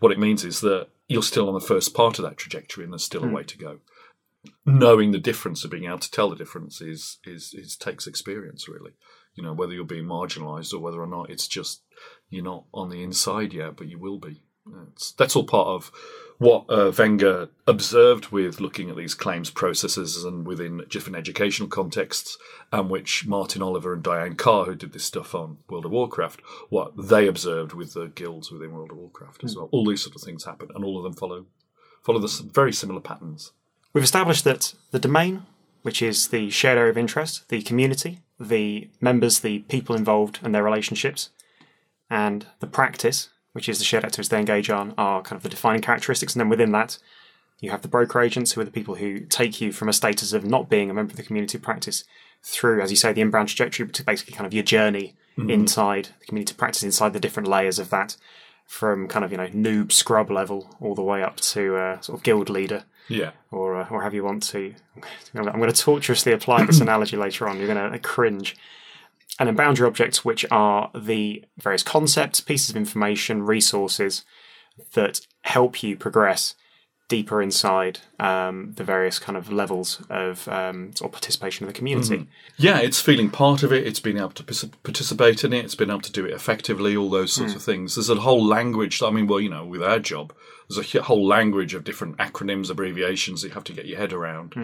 What 0.04 0.12
it 0.12 0.20
means 0.20 0.44
is 0.44 0.60
that 0.60 0.90
you're 1.08 1.24
still 1.24 1.48
on 1.48 1.54
the 1.54 1.62
first 1.62 1.94
part 1.94 2.20
of 2.20 2.26
that 2.26 2.36
trajectory 2.36 2.84
and 2.84 2.92
there's 2.92 3.06
still 3.06 3.24
a 3.24 3.28
hmm. 3.28 3.36
way 3.36 3.44
to 3.44 3.58
go. 3.58 3.80
Knowing 4.66 5.12
the 5.14 5.18
difference 5.18 5.64
of 5.64 5.72
being 5.72 5.86
able 5.86 6.00
to 6.00 6.12
tell 6.12 6.30
the 6.30 6.36
difference 6.36 6.82
is, 6.82 7.20
is, 7.24 7.54
is 7.54 7.78
takes 7.78 8.06
experience 8.06 8.68
really. 8.68 8.92
You 9.34 9.44
know, 9.44 9.54
whether 9.54 9.72
you're 9.72 9.86
being 9.86 10.04
marginalized 10.04 10.74
or 10.74 10.80
whether 10.80 11.02
or 11.02 11.08
not 11.08 11.30
it's 11.30 11.48
just 11.48 11.84
you're 12.30 12.44
not 12.44 12.66
on 12.74 12.90
the 12.90 13.02
inside 13.02 13.54
yet, 13.54 13.78
but 13.78 13.88
you 13.88 13.98
will 13.98 14.20
be. 14.20 14.44
That's, 14.66 15.12
that's 15.12 15.36
all 15.36 15.46
part 15.46 15.68
of 15.68 15.92
what 16.40 16.66
uh, 16.70 16.92
Wenger 16.98 17.50
observed 17.68 18.28
with 18.32 18.60
looking 18.60 18.90
at 18.90 18.98
these 18.98 19.14
claims 19.14 19.50
processes 19.50 20.24
and 20.24 20.46
within 20.46 20.84
different 20.90 21.18
educational 21.18 21.70
contexts, 21.70 22.38
and 22.72 22.90
which 22.90 23.26
Martin 23.26 23.62
Oliver 23.62 23.94
and 23.94 24.04
Diane 24.04 24.36
Carr, 24.36 24.66
who 24.66 24.76
did 24.76 24.94
this 24.94 25.06
stuff 25.06 25.34
on 25.36 25.58
World 25.70 25.86
of 25.86 25.92
Warcraft, 25.92 26.42
what 26.70 26.92
they 26.98 27.28
observed 27.28 27.74
with 27.74 27.94
the 27.94 28.08
guilds 28.08 28.52
within 28.52 28.74
World 28.74 28.92
of 28.92 28.98
Warcraft 28.98 29.44
as 29.44 29.56
well. 29.56 29.70
All 29.72 29.86
these 29.86 30.02
sort 30.02 30.16
of 30.16 30.22
things 30.22 30.44
happen, 30.46 30.70
and 30.76 30.84
all 30.84 30.98
of 30.98 31.04
them 31.04 31.14
follow 31.14 31.46
follow 32.02 32.20
the 32.20 32.50
very 32.52 32.74
similar 32.74 33.00
patterns. 33.00 33.54
We've 33.94 34.04
established 34.04 34.44
that 34.44 34.74
the 34.92 35.00
domain, 35.00 35.44
which 35.84 36.02
is 36.02 36.28
the 36.28 36.50
shared 36.50 36.78
area 36.78 36.92
of 36.92 36.98
interest, 36.98 37.48
the 37.48 37.62
community, 37.62 38.20
the 38.40 38.90
members, 39.00 39.40
the 39.40 39.60
people 39.60 39.96
involved 39.96 40.40
and 40.44 40.54
their 40.54 40.64
relationships, 40.64 41.30
and 42.10 42.48
the 42.60 42.68
practice, 42.68 43.30
which 43.54 43.68
is 43.70 43.80
the 43.80 43.86
shared 43.86 44.04
activities 44.04 44.30
they 44.30 44.40
engage 44.40 44.70
on, 44.70 44.94
are 44.98 45.22
kind 45.22 45.38
of 45.38 45.44
the 45.44 45.50
defining 45.50 45.82
characteristics. 45.82 46.34
And 46.34 46.40
then 46.42 46.50
within 46.50 46.72
that, 46.74 46.98
you 47.60 47.72
have 47.72 47.82
the 47.82 47.88
broker 47.88 48.20
agents, 48.22 48.52
who 48.52 48.62
are 48.62 48.66
the 48.66 48.72
people 48.72 48.96
who 48.96 49.22
take 49.22 49.62
you 49.62 49.72
from 49.72 49.88
a 49.90 49.94
status 49.94 50.34
of 50.34 50.44
not 50.46 50.70
being 50.70 50.90
a 50.90 50.94
member 50.94 51.12
of 51.12 51.18
the 51.18 51.24
community 51.24 51.58
of 51.58 51.62
practice 51.64 52.04
through, 52.44 52.82
as 52.82 52.92
you 52.92 52.98
say, 52.98 53.14
the 53.14 53.22
inbound 53.22 53.48
trajectory, 53.48 53.88
to 53.88 54.04
basically 54.04 54.34
kind 54.34 54.46
of 54.46 54.54
your 54.54 54.64
journey 54.64 55.16
inside 55.50 56.10
the 56.20 56.26
community 56.28 56.52
of 56.52 56.58
practice, 56.58 56.84
inside 56.84 57.14
the 57.14 57.20
different 57.20 57.48
layers 57.48 57.80
of 57.80 57.90
that, 57.90 58.18
from 58.68 59.08
kind 59.08 59.26
of 59.26 59.32
you 59.32 59.38
know 59.38 59.48
noob 59.48 59.92
scrub 59.92 60.30
level 60.30 60.76
all 60.80 60.94
the 60.94 61.02
way 61.02 61.24
up 61.24 61.38
to 61.38 61.76
uh, 61.76 62.00
sort 62.02 62.18
of 62.20 62.24
guild 62.24 62.50
leader 62.50 62.84
Yeah. 63.08 63.32
or 63.50 63.76
uh, 63.82 63.88
or 63.90 64.02
however 64.02 64.16
you 64.16 64.24
want 64.24 64.44
to. 64.44 64.74
I'm 65.36 65.44
going 65.44 65.72
to 65.72 65.82
tortuously 65.82 66.34
apply 66.34 66.66
this 66.66 66.82
analogy 66.88 67.18
later 67.18 67.48
on. 67.48 67.58
You're 67.60 67.74
going 67.74 67.92
to 67.92 68.00
cringe. 68.00 68.56
And 69.40 69.48
then 69.48 69.56
boundary 69.56 69.88
objects, 69.88 70.24
which 70.24 70.46
are 70.52 70.92
the 70.94 71.44
various 71.58 71.84
concepts, 71.84 72.40
pieces 72.40 72.70
of 72.70 72.78
information, 72.78 73.44
resources 73.44 74.24
that 74.94 75.22
help 75.42 75.82
you 75.82 75.96
progress 75.96 76.56
deeper 77.10 77.42
inside 77.42 78.00
um, 78.20 78.74
the 78.76 78.84
various 78.84 79.20
kind 79.20 79.38
of 79.38 79.52
levels 79.52 80.02
of 80.10 80.48
um, 80.48 80.96
sort 80.96 81.10
of 81.10 81.12
participation 81.12 81.66
of 81.66 81.72
the 81.72 81.78
community. 81.78 82.28
Yeah, 82.58 82.80
it's 82.80 83.02
feeling 83.02 83.30
part 83.30 83.62
of 83.62 83.74
it. 83.74 83.86
It's 83.86 84.00
being 84.00 84.18
able 84.18 84.32
to 84.32 84.44
participate 84.44 85.44
in 85.44 85.54
it. 85.54 85.66
It's 85.66 85.76
been 85.76 85.90
able 85.90 86.02
to 86.02 86.12
do 86.12 86.26
it 86.26 86.34
effectively. 86.34 86.96
All 86.96 87.10
those 87.10 87.34
sorts 87.34 87.54
of 87.56 87.62
things. 87.62 87.96
There's 87.96 88.10
a 88.10 88.16
whole 88.16 88.44
language. 88.46 89.02
I 89.04 89.12
mean, 89.12 89.28
well, 89.28 89.42
you 89.42 89.50
know, 89.50 89.66
with 89.66 89.84
our 89.84 90.00
job, 90.00 90.34
there's 90.70 90.96
a 90.96 91.02
whole 91.04 91.28
language 91.28 91.74
of 91.74 91.84
different 91.84 92.18
acronyms, 92.18 92.70
abbreviations 92.70 93.42
that 93.42 93.50
you 93.50 93.54
have 93.54 93.66
to 93.66 93.74
get 93.74 93.86
your 93.86 94.00
head 94.00 94.14
around, 94.14 94.56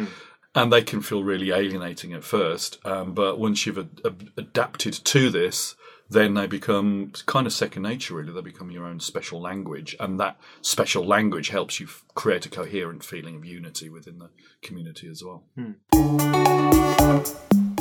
and 0.60 0.74
they 0.74 0.82
can 0.82 1.02
feel 1.02 1.24
really 1.24 1.52
alienating 1.52 2.12
at 2.14 2.24
first. 2.24 2.80
Um, 2.86 3.14
but 3.14 3.40
once 3.40 3.66
you've 3.66 3.78
ad- 3.78 4.02
ad- 4.06 4.30
adapted 4.36 4.94
to 4.94 5.30
this, 5.30 5.76
then 6.10 6.34
they 6.34 6.48
become 6.48 7.14
kind 7.28 7.48
of 7.48 7.54
second 7.54 7.84
nature, 7.84 8.16
really. 8.16 8.34
They 8.34 8.42
become 8.42 8.70
your 8.70 8.86
own 8.86 9.00
special 9.00 9.40
language, 9.40 9.96
and 10.02 10.20
that 10.20 10.36
special 10.62 11.06
language 11.06 11.48
helps 11.50 11.80
you 11.80 11.86
f- 11.86 12.04
create 12.14 12.46
a 12.46 12.50
coherent 12.50 13.06
feeling 13.06 13.38
of 13.38 13.46
unity 13.46 13.88
within 13.90 14.20
the 14.20 14.30
community 14.62 15.08
as 15.08 15.24
well. 15.24 15.44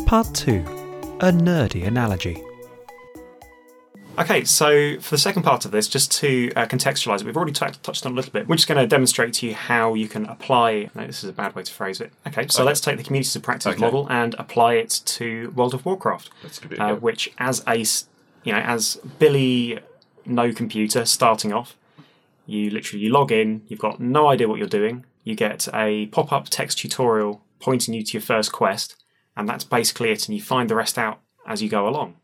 Part 0.06 0.32
2 0.35 0.64
A 1.20 1.32
nerdy 1.32 1.85
analogy. 1.85 2.40
Okay, 4.18 4.44
so 4.44 4.98
for 4.98 5.10
the 5.10 5.18
second 5.18 5.44
part 5.44 5.64
of 5.64 5.70
this, 5.70 5.87
just 5.87 6.10
to 6.12 6.50
uh, 6.56 6.66
contextualize 6.66 7.20
it, 7.20 7.25
we've 7.26 7.37
already 7.37 7.52
t- 7.52 7.66
touched 7.84 8.04
on 8.04 8.12
a 8.12 8.14
little 8.16 8.32
bit. 8.32 8.48
We're 8.48 8.56
just 8.56 8.66
going 8.66 8.80
to 8.80 8.87
demonstrate 8.87 9.32
to 9.34 9.46
you 9.46 9.54
how 9.54 9.94
you 9.94 10.08
can 10.08 10.26
apply. 10.26 10.90
No, 10.96 11.06
this 11.06 11.22
is 11.22 11.30
a 11.30 11.32
bad 11.32 11.54
way 11.54 11.62
to 11.62 11.72
phrase 11.72 12.00
it. 12.00 12.12
Okay, 12.26 12.48
so 12.48 12.62
Okay. 12.62 12.66
let's 12.66 12.80
take 12.80 12.96
the 12.96 13.04
community 13.04 13.30
to 13.30 13.40
practice 13.40 13.75
Okay. 13.75 13.80
model 13.80 14.08
and 14.10 14.34
apply 14.38 14.75
it 14.75 15.02
to 15.04 15.52
World 15.54 15.72
of 15.72 15.84
Warcraft, 15.87 16.30
Let's 16.42 16.58
give 16.58 16.72
it 16.72 16.78
a 16.80 16.84
uh, 16.84 16.94
which, 16.96 17.30
as 17.38 17.62
a 17.68 17.76
you 18.44 18.52
know, 18.52 18.58
as 18.60 18.96
Billy 19.20 19.78
no 20.26 20.52
computer 20.52 21.04
starting 21.04 21.52
off, 21.52 21.76
you 22.44 22.70
literally 22.70 23.04
you 23.04 23.12
log 23.12 23.30
in, 23.30 23.62
you've 23.68 23.78
got 23.78 24.00
no 24.00 24.26
idea 24.28 24.48
what 24.48 24.58
you're 24.58 24.66
doing. 24.66 25.04
You 25.22 25.37
get 25.37 25.68
a 25.72 26.06
pop-up 26.06 26.48
text 26.48 26.78
tutorial 26.78 27.44
pointing 27.60 27.94
you 27.94 28.02
to 28.02 28.12
your 28.14 28.22
first 28.22 28.50
quest, 28.50 28.96
and 29.37 29.48
that's 29.48 29.64
basically 29.64 30.10
it. 30.10 30.26
And 30.26 30.34
you 30.37 30.42
find 30.42 30.68
the 30.68 30.75
rest 30.75 30.98
out 30.98 31.20
as 31.46 31.62
you 31.62 31.68
go 31.68 31.87
along. 31.87 32.16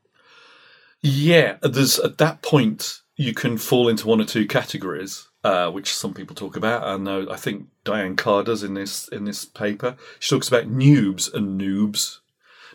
Yeah, 1.06 1.58
there's 1.61 1.99
at 1.99 2.16
that 2.16 2.40
point 2.40 3.02
you 3.14 3.34
can 3.34 3.58
fall 3.58 3.90
into 3.90 4.08
one 4.08 4.23
or 4.23 4.25
two 4.25 4.46
categories, 4.46 5.28
uh, 5.44 5.70
which 5.70 5.94
some 5.94 6.14
people 6.14 6.34
talk 6.34 6.56
about. 6.56 6.82
I 6.82 6.96
know 6.96 7.26
I 7.30 7.37
think 7.37 7.66
Diane 7.84 8.16
Carr 8.16 8.42
does 8.42 8.62
in 8.62 8.73
this 8.73 9.06
in 9.08 9.25
this 9.26 9.44
paper. 9.44 9.96
She 10.18 10.34
talks 10.34 10.49
about 10.49 10.73
noobs 10.73 11.30
and 11.34 11.61
noobs. 11.61 12.20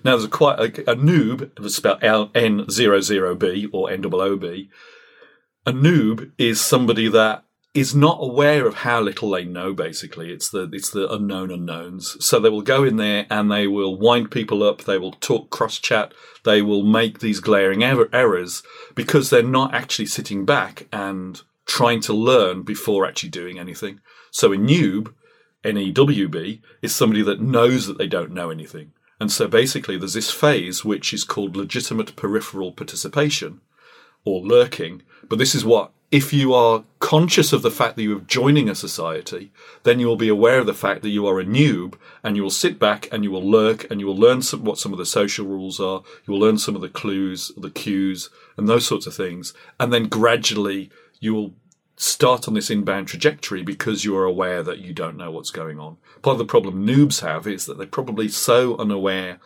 Now 0.04 0.12
there's 0.12 0.26
a 0.26 0.30
quite 0.30 0.60
a, 0.60 0.92
a 0.92 0.96
noob, 0.96 1.50
it's 1.58 1.76
spelled 1.76 2.04
L 2.04 2.30
N 2.36 2.70
zero 2.70 3.02
zero 3.02 3.34
B 3.34 3.68
or 3.74 3.90
N 3.90 4.06
O 4.06 4.22
O 4.22 4.36
B. 4.36 4.70
A 5.66 5.74
noob 5.74 6.32
is 6.38 6.62
somebody 6.62 7.08
that 7.08 7.46
is 7.74 7.94
not 7.94 8.18
aware 8.20 8.66
of 8.66 8.76
how 8.76 9.00
little 9.00 9.30
they 9.30 9.46
know. 9.46 9.74
Basically, 9.74 10.32
it's 10.32 10.50
the 10.50 10.70
it's 10.74 10.90
the 10.90 11.12
unknown 11.12 11.52
unknowns. 11.52 12.18
So 12.20 12.40
they 12.40 12.50
will 12.50 12.62
go 12.62 12.84
in 12.84 12.98
there 12.98 13.28
and 13.30 13.52
they 13.52 13.68
will 13.68 13.98
wind 13.98 14.32
people 14.32 14.64
up. 14.64 14.84
They 14.84 14.98
will 14.98 15.14
talk 15.14 15.50
cross 15.50 15.80
chat. 15.80 16.14
They 16.46 16.62
will 16.62 16.84
make 16.84 17.20
these 17.20 17.40
glaring 17.40 17.84
er- 17.84 18.10
errors 18.14 18.64
because 18.96 19.30
they're 19.30 19.44
not 19.44 19.74
actually 19.74 20.08
sitting 20.08 20.46
back 20.46 20.88
and 20.92 21.42
trying 21.66 22.02
to 22.02 22.14
learn 22.14 22.64
before 22.64 23.06
actually 23.06 23.30
doing 23.30 23.60
anything. 23.60 24.00
So 24.32 24.52
a 24.52 24.58
newb, 24.58 25.14
N 25.64 25.78
E 25.78 25.92
W 25.92 26.28
B, 26.28 26.62
is 26.82 26.96
somebody 26.96 27.22
that 27.22 27.42
knows 27.42 27.86
that 27.86 27.98
they 27.98 28.08
don't 28.08 28.32
know 28.32 28.50
anything. 28.50 28.94
And 29.20 29.32
so 29.32 29.48
basically, 29.48 29.98
there's 29.98 30.14
this 30.14 30.32
phase 30.32 30.86
which 30.86 31.14
is 31.14 31.24
called 31.24 31.56
legitimate 31.56 32.16
peripheral 32.16 32.72
participation 32.72 33.62
or 34.24 34.42
lurking. 34.42 35.04
But 35.28 35.40
this 35.40 35.54
is 35.54 35.66
what, 35.66 35.92
if 36.12 36.34
you 36.34 36.54
are 36.54 36.84
conscious 37.00 37.54
of 37.54 37.62
the 37.62 37.70
fact 37.70 37.96
that 37.96 38.02
you 38.02 38.18
are 38.18 38.22
joining 38.22 38.68
a 38.68 38.76
society, 38.76 39.52
then 39.84 40.00
you 40.00 40.08
will 40.08 40.16
be 40.16 40.28
aware 40.28 40.60
of 40.60 40.66
the 40.66 40.74
fact 40.74 41.04
that 41.04 41.10
you 41.10 41.28
are 41.28 41.40
a 41.40 41.46
newb 41.46 41.96
and 42.24 42.36
you 42.36 42.42
will 42.42 42.50
sit 42.50 42.80
back 42.80 43.08
and 43.12 43.24
you 43.24 43.30
will 43.30 43.48
lurk 43.48 43.90
and 43.92 44.00
you 44.00 44.08
will 44.08 44.18
learn 44.18 44.42
some, 44.42 44.64
what 44.64 44.80
some 44.80 44.92
of 44.92 44.98
the 44.98 45.06
social 45.06 45.46
rules 45.46 45.80
are. 45.80 46.02
You 46.26 46.34
will 46.34 46.40
learn 46.40 46.58
some 46.58 46.76
of 46.76 46.82
the 46.82 46.90
clues, 46.90 47.52
the 47.56 47.70
cues, 47.70 48.30
and 48.58 48.68
those 48.68 48.88
sorts 48.88 49.06
of 49.06 49.14
things. 49.14 49.54
And 49.80 49.94
then 49.94 50.08
gradually 50.08 50.90
you 51.20 51.36
will 51.36 51.54
start 51.96 52.48
on 52.48 52.56
this 52.56 52.72
inbound 52.72 53.08
trajectory 53.08 53.62
because 53.62 54.04
you 54.04 54.18
are 54.18 54.26
aware 54.26 54.64
that 54.64 54.80
you 54.80 54.94
don't 54.94 55.18
know 55.18 55.30
what's 55.30 55.52
going 55.52 55.80
on. 55.80 55.98
Part 56.24 56.36
of 56.36 56.40
the 56.40 56.46
problem 56.46 56.88
noobs 56.88 57.22
have 57.22 57.46
is 57.46 57.66
that 57.66 57.78
they're 57.78 57.86
probably 57.86 58.30
so 58.30 58.78
unaware 58.78 59.40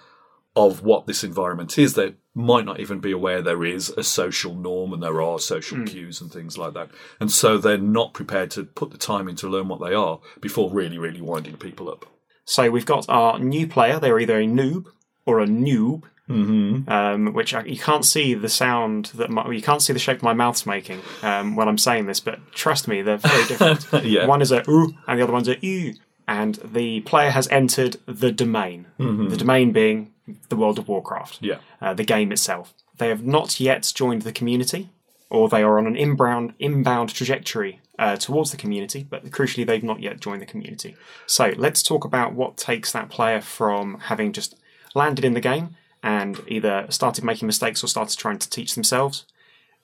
of 0.55 0.83
what 0.83 1.07
this 1.07 1.23
environment 1.23 1.77
is, 1.77 1.95
they 1.95 2.13
might 2.35 2.65
not 2.65 2.79
even 2.79 2.99
be 2.99 3.11
aware 3.11 3.41
there 3.41 3.63
is 3.63 3.89
a 3.89 4.03
social 4.03 4.55
norm 4.55 4.91
and 4.93 5.03
there 5.03 5.21
are 5.21 5.37
social 5.37 5.85
cues 5.85 6.19
and 6.19 6.31
things 6.31 6.57
like 6.57 6.73
that. 6.73 6.89
And 7.19 7.31
so 7.31 7.57
they're 7.57 7.77
not 7.77 8.13
prepared 8.13 8.49
to 8.51 8.63
put 8.63 8.91
the 8.91 8.97
time 8.97 9.27
in 9.27 9.35
to 9.37 9.47
learn 9.47 9.67
what 9.67 9.81
they 9.81 9.93
are 9.93 10.19
before 10.41 10.71
really, 10.71 10.97
really 10.97 11.21
winding 11.21 11.57
people 11.57 11.89
up. 11.89 12.05
So 12.45 12.69
we've 12.69 12.85
got 12.85 13.07
our 13.07 13.39
new 13.39 13.67
player. 13.67 13.99
They're 13.99 14.19
either 14.19 14.39
a 14.39 14.45
noob 14.45 14.85
or 15.25 15.39
a 15.39 15.45
noob, 15.45 16.03
mm-hmm. 16.27 16.89
um, 16.89 17.33
which 17.33 17.53
I, 17.53 17.63
you 17.63 17.77
can't 17.77 18.03
see 18.03 18.33
the 18.33 18.49
sound 18.49 19.05
that 19.15 19.29
my, 19.29 19.49
you 19.51 19.61
can't 19.61 19.81
see 19.81 19.93
the 19.93 19.99
shape 19.99 20.21
my 20.21 20.33
mouth's 20.33 20.65
making 20.65 21.01
um, 21.21 21.55
when 21.55 21.67
I'm 21.67 21.77
saying 21.77 22.07
this. 22.07 22.19
But 22.19 22.39
trust 22.51 22.87
me, 22.87 23.01
they're 23.01 23.17
very 23.17 23.45
different. 23.45 23.85
Yeah. 24.03 24.25
One 24.25 24.41
is 24.41 24.51
a 24.51 24.69
ooh, 24.69 24.93
and 25.07 25.19
the 25.19 25.23
other 25.23 25.33
one's 25.33 25.47
a 25.47 25.57
ew. 25.65 25.93
And 26.27 26.55
the 26.63 27.01
player 27.01 27.31
has 27.31 27.47
entered 27.49 27.97
the 28.05 28.31
domain. 28.31 28.87
The 28.97 29.37
domain 29.37 29.71
being 29.71 30.13
the 30.49 30.55
World 30.55 30.79
of 30.79 30.87
Warcraft. 30.87 31.39
Yeah. 31.41 31.57
uh, 31.81 31.93
the 31.93 32.05
game 32.05 32.31
itself. 32.31 32.73
They 32.97 33.09
have 33.09 33.25
not 33.25 33.59
yet 33.59 33.91
joined 33.93 34.21
the 34.21 34.31
community, 34.31 34.89
or 35.29 35.49
they 35.49 35.63
are 35.63 35.77
on 35.77 35.87
an 35.87 35.95
inbound 35.95 36.53
inbound 36.59 37.13
trajectory 37.13 37.81
uh, 37.99 38.15
towards 38.15 38.51
the 38.51 38.57
community, 38.57 39.05
but 39.09 39.25
crucially, 39.31 39.65
they've 39.65 39.83
not 39.83 39.99
yet 39.99 40.19
joined 40.19 40.41
the 40.41 40.45
community. 40.45 40.95
So 41.25 41.53
let's 41.57 41.83
talk 41.83 42.05
about 42.05 42.33
what 42.33 42.55
takes 42.55 42.91
that 42.91 43.09
player 43.09 43.41
from 43.41 43.99
having 43.99 44.31
just 44.31 44.55
landed 44.95 45.25
in 45.25 45.33
the 45.33 45.41
game 45.41 45.75
and 46.01 46.41
either 46.47 46.85
started 46.89 47.23
making 47.23 47.47
mistakes 47.47 47.83
or 47.83 47.87
started 47.87 48.17
trying 48.17 48.39
to 48.39 48.49
teach 48.49 48.75
themselves, 48.75 49.25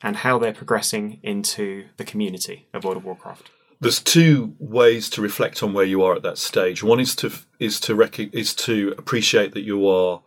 and 0.02 0.18
how 0.18 0.38
they're 0.40 0.54
progressing 0.54 1.20
into 1.24 1.86
the 1.98 2.04
community 2.04 2.68
of 2.74 2.84
World 2.84 2.98
of 2.98 3.04
Warcraft. 3.06 3.50
There's 3.82 4.02
two 4.02 4.56
ways 4.60 5.10
to 5.12 5.22
reflect 5.22 5.64
on 5.64 5.74
where 5.74 5.86
you 5.86 6.04
are 6.04 6.14
at 6.14 6.24
that 6.24 6.38
stage. 6.38 6.84
One 6.84 7.00
is 7.00 7.16
to 7.18 7.32
is 7.60 7.80
to 7.82 7.96
rec- 7.96 8.20
is 8.20 8.54
to 8.56 8.94
appreciate 8.98 9.54
that 9.54 9.64
you 9.64 9.88
are 9.88 10.22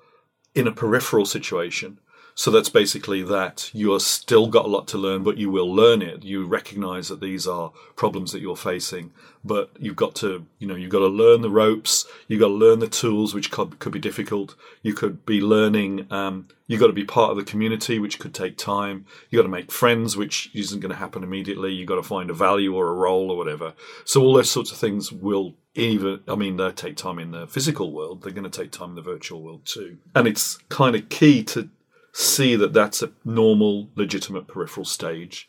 in 0.55 0.67
a 0.67 0.73
peripheral 0.73 1.27
situation. 1.27 1.99
So 2.35 2.51
that's 2.51 2.69
basically 2.69 3.23
that 3.25 3.71
you 3.75 3.93
are 3.93 4.01
still 4.01 4.47
got 4.47 4.65
a 4.65 4.69
lot 4.69 4.89
to 4.89 4.99
learn, 4.99 5.23
but 5.23 5.37
you 5.37 5.51
will 5.51 5.73
learn 5.73 6.01
it. 6.01 6.25
You 6.25 6.47
recognize 6.47 7.09
that 7.09 7.21
these 7.21 7.47
are 7.47 7.73
problems 7.95 8.33
that 8.33 8.41
you're 8.41 8.57
facing, 8.57 9.13
but 9.45 9.71
you've 9.79 9.97
got 9.97 10.15
to, 10.17 10.47
you 10.59 10.67
know, 10.67 10.75
you've 10.75 10.91
got 10.91 11.01
to 11.01 11.09
learn 11.09 11.43
the 11.43 11.51
ropes. 11.51 12.07
You've 12.29 12.41
got 12.41 12.49
to 12.49 12.55
learn 12.55 12.79
the 12.79 12.89
tools, 12.89 13.35
which 13.35 13.51
could, 13.51 13.79
could 13.79 13.93
be 13.93 13.99
difficult. 13.99 14.55
You 14.83 14.95
could 14.95 15.27
be 15.27 15.41
learning, 15.41 16.07
um, 16.11 16.49
you've 16.67 16.81
got 16.81 16.87
to 16.87 16.93
be 16.95 17.05
part 17.05 17.31
of 17.31 17.37
the 17.37 17.45
community, 17.45 17.99
which 17.99 18.19
could 18.19 18.35
take 18.35 18.57
time. 18.57 19.05
You've 19.29 19.41
got 19.41 19.45
to 19.45 19.49
make 19.51 19.71
friends, 19.71 20.17
which 20.17 20.51
isn't 20.55 20.81
going 20.81 20.93
to 20.93 20.99
happen 20.99 21.23
immediately. 21.23 21.73
You've 21.73 21.89
got 21.89 21.97
to 21.97 22.03
find 22.03 22.31
a 22.31 22.35
value 22.35 22.75
or 22.75 22.89
a 22.89 22.95
role 22.95 23.31
or 23.31 23.37
whatever. 23.37 23.75
So 24.05 24.23
all 24.23 24.35
those 24.35 24.51
sorts 24.51 24.73
of 24.73 24.79
things 24.79 25.13
will 25.13 25.55
even 25.75 26.21
I 26.29 26.35
mean 26.35 26.57
they 26.59 26.71
take 26.71 26.97
time 26.97 27.19
in 27.19 27.31
the 27.31 27.47
physical 27.47 27.93
world, 27.93 28.23
they're 28.23 28.33
going 28.33 28.51
to 28.51 28.51
take 28.51 28.73
time 28.73 28.91
in 28.91 28.95
the 28.95 29.03
virtual 29.03 29.43
world 29.43 29.65
too. 29.65 29.99
And 30.15 30.27
it's 30.29 30.59
kind 30.69 30.95
of 30.95 31.09
key 31.09 31.43
to 31.45 31.71
see 32.13 32.57
that 32.57 32.73
that's 32.73 33.03
a 33.03 33.13
normal, 33.25 33.91
legitimate 33.97 34.47
peripheral 34.47 34.85
stage. 34.85 35.49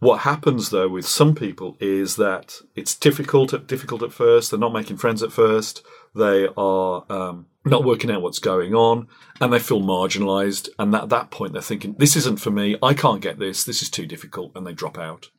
What 0.00 0.20
happens 0.20 0.70
though 0.70 0.88
with 0.88 1.06
some 1.06 1.34
people 1.34 1.76
is 1.80 2.16
that 2.16 2.60
it's 2.74 2.94
difficult 2.94 3.54
at 3.54 3.66
difficult 3.66 4.02
at 4.02 4.12
first. 4.12 4.50
They're 4.50 4.60
not 4.60 4.72
making 4.72 4.98
friends 4.98 5.22
at 5.22 5.32
first. 5.32 5.82
They 6.14 6.48
are 6.56 7.04
um, 7.08 7.46
not 7.64 7.84
working 7.84 8.10
out 8.10 8.20
what's 8.20 8.38
going 8.38 8.74
on, 8.74 9.08
and 9.40 9.52
they 9.52 9.58
feel 9.58 9.80
marginalised. 9.80 10.68
And 10.78 10.94
at 10.94 11.08
that 11.08 11.30
point, 11.30 11.54
they're 11.54 11.62
thinking, 11.62 11.94
"This 11.98 12.16
isn't 12.16 12.40
for 12.40 12.50
me. 12.50 12.76
I 12.82 12.92
can't 12.92 13.22
get 13.22 13.38
this. 13.38 13.64
This 13.64 13.82
is 13.82 13.88
too 13.88 14.04
difficult," 14.04 14.52
and 14.54 14.66
they 14.66 14.74
drop 14.74 14.98
out. 14.98 15.30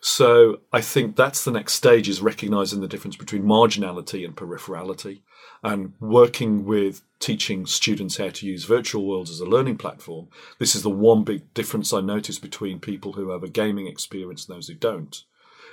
So 0.00 0.60
I 0.72 0.80
think 0.80 1.16
that's 1.16 1.44
the 1.44 1.50
next 1.50 1.74
stage 1.74 2.08
is 2.08 2.22
recognizing 2.22 2.80
the 2.80 2.88
difference 2.88 3.16
between 3.16 3.42
marginality 3.42 4.24
and 4.24 4.34
peripherality 4.34 5.22
and 5.62 5.92
working 6.00 6.64
with 6.64 7.02
teaching 7.18 7.66
students 7.66 8.16
how 8.16 8.28
to 8.28 8.46
use 8.46 8.64
virtual 8.64 9.06
worlds 9.06 9.30
as 9.30 9.40
a 9.40 9.46
learning 9.46 9.76
platform. 9.76 10.28
This 10.58 10.74
is 10.74 10.82
the 10.82 10.90
one 10.90 11.24
big 11.24 11.52
difference 11.54 11.92
I 11.92 12.00
notice 12.00 12.38
between 12.38 12.78
people 12.78 13.14
who 13.14 13.30
have 13.30 13.42
a 13.42 13.48
gaming 13.48 13.86
experience 13.86 14.46
and 14.46 14.56
those 14.56 14.68
who 14.68 14.74
don't. 14.74 15.24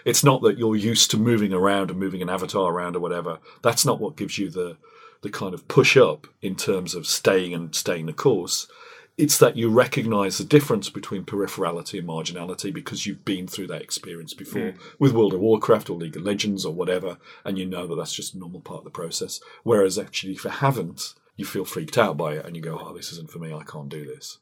It's 0.05 0.23
not 0.23 0.41
that 0.43 0.57
you're 0.57 0.75
used 0.75 1.11
to 1.11 1.17
moving 1.17 1.53
around 1.53 1.89
and 1.89 1.99
moving 1.99 2.21
an 2.21 2.29
avatar 2.29 2.71
around 2.71 2.95
or 2.95 2.99
whatever. 2.99 3.39
That's 3.61 3.85
not 3.85 3.99
what 3.99 4.17
gives 4.17 4.37
you 4.37 4.49
the 4.49 4.77
the 5.21 5.29
kind 5.31 5.55
of 5.55 5.67
push 5.67 5.97
up 5.97 6.27
in 6.43 6.55
terms 6.55 6.93
of 6.93 7.07
staying 7.07 7.51
and 7.51 7.73
staying 7.73 8.05
the 8.05 8.13
course 8.13 8.67
it's 9.17 9.37
that 9.37 9.55
you 9.55 9.69
recognize 9.69 10.37
the 10.37 10.43
difference 10.43 10.89
between 10.89 11.23
peripherality 11.23 11.99
and 11.99 12.07
marginality 12.07 12.73
because 12.73 13.05
you've 13.05 13.23
been 13.23 13.47
through 13.47 13.67
that 13.67 13.81
experience 13.81 14.33
before 14.33 14.71
mm. 14.71 14.77
with 14.99 15.13
World 15.13 15.33
of 15.33 15.39
Warcraft 15.39 15.89
or 15.89 15.97
League 15.97 16.17
of 16.17 16.23
Legends 16.23 16.65
or 16.65 16.73
whatever, 16.73 17.17
and 17.45 17.57
you 17.57 17.65
know 17.65 17.87
that 17.87 17.95
that's 17.95 18.13
just 18.13 18.35
a 18.35 18.37
normal 18.37 18.59
part 18.59 18.79
of 18.79 18.83
the 18.83 18.89
process. 18.89 19.39
Whereas 19.63 19.97
actually, 19.97 20.33
if 20.33 20.43
you 20.43 20.49
haven't, 20.49 21.13
you 21.37 21.45
feel 21.45 21.65
freaked 21.65 21.97
out 21.97 22.17
by 22.17 22.33
it 22.33 22.45
and 22.45 22.55
you 22.55 22.61
go, 22.61 22.79
oh, 22.81 22.93
this 22.93 23.11
isn't 23.13 23.31
for 23.31 23.39
me, 23.39 23.53
I 23.53 23.63
can't 23.63 23.89
do 23.89 24.05
this. 24.05 24.39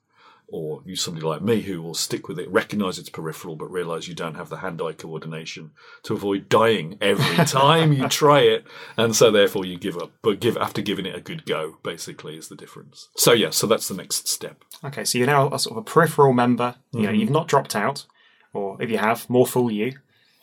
Or 0.47 0.81
you 0.85 0.95
somebody 0.95 1.25
like 1.25 1.41
me 1.41 1.61
who 1.61 1.81
will 1.81 1.95
stick 1.95 2.27
with 2.27 2.37
it, 2.37 2.49
recognize 2.49 2.99
it's 2.99 3.09
peripheral, 3.09 3.55
but 3.55 3.71
realize 3.71 4.07
you 4.07 4.13
don't 4.13 4.35
have 4.35 4.49
the 4.49 4.57
hand 4.57 4.81
eye 4.81 4.93
coordination 4.93 5.71
to 6.03 6.13
avoid 6.13 6.47
dying 6.47 6.97
every 7.01 7.45
time 7.45 7.91
you 7.91 8.07
try 8.07 8.41
it. 8.41 8.65
And 8.95 9.15
so 9.15 9.31
therefore 9.31 9.65
you 9.65 9.77
give 9.77 9.97
up. 9.97 10.11
But 10.21 10.39
give 10.39 10.55
after 10.57 10.81
giving 10.81 11.05
it 11.05 11.15
a 11.15 11.21
good 11.21 11.45
go, 11.45 11.77
basically, 11.83 12.37
is 12.37 12.49
the 12.49 12.55
difference. 12.55 13.09
So 13.17 13.33
yeah, 13.33 13.49
so 13.49 13.65
that's 13.65 13.87
the 13.87 13.95
next 13.95 14.27
step. 14.27 14.63
Okay, 14.83 15.03
so 15.03 15.17
you're 15.17 15.27
now 15.27 15.49
a 15.51 15.57
sort 15.57 15.77
of 15.77 15.81
a 15.81 15.89
peripheral 15.89 16.33
member. 16.33 16.75
You 16.91 17.03
know, 17.03 17.11
you've 17.11 17.29
not 17.29 17.47
dropped 17.47 17.75
out, 17.75 18.05
or 18.53 18.79
if 18.81 18.91
you 18.91 18.99
have, 18.99 19.27
more 19.29 19.47
fool 19.47 19.71
you. 19.71 19.93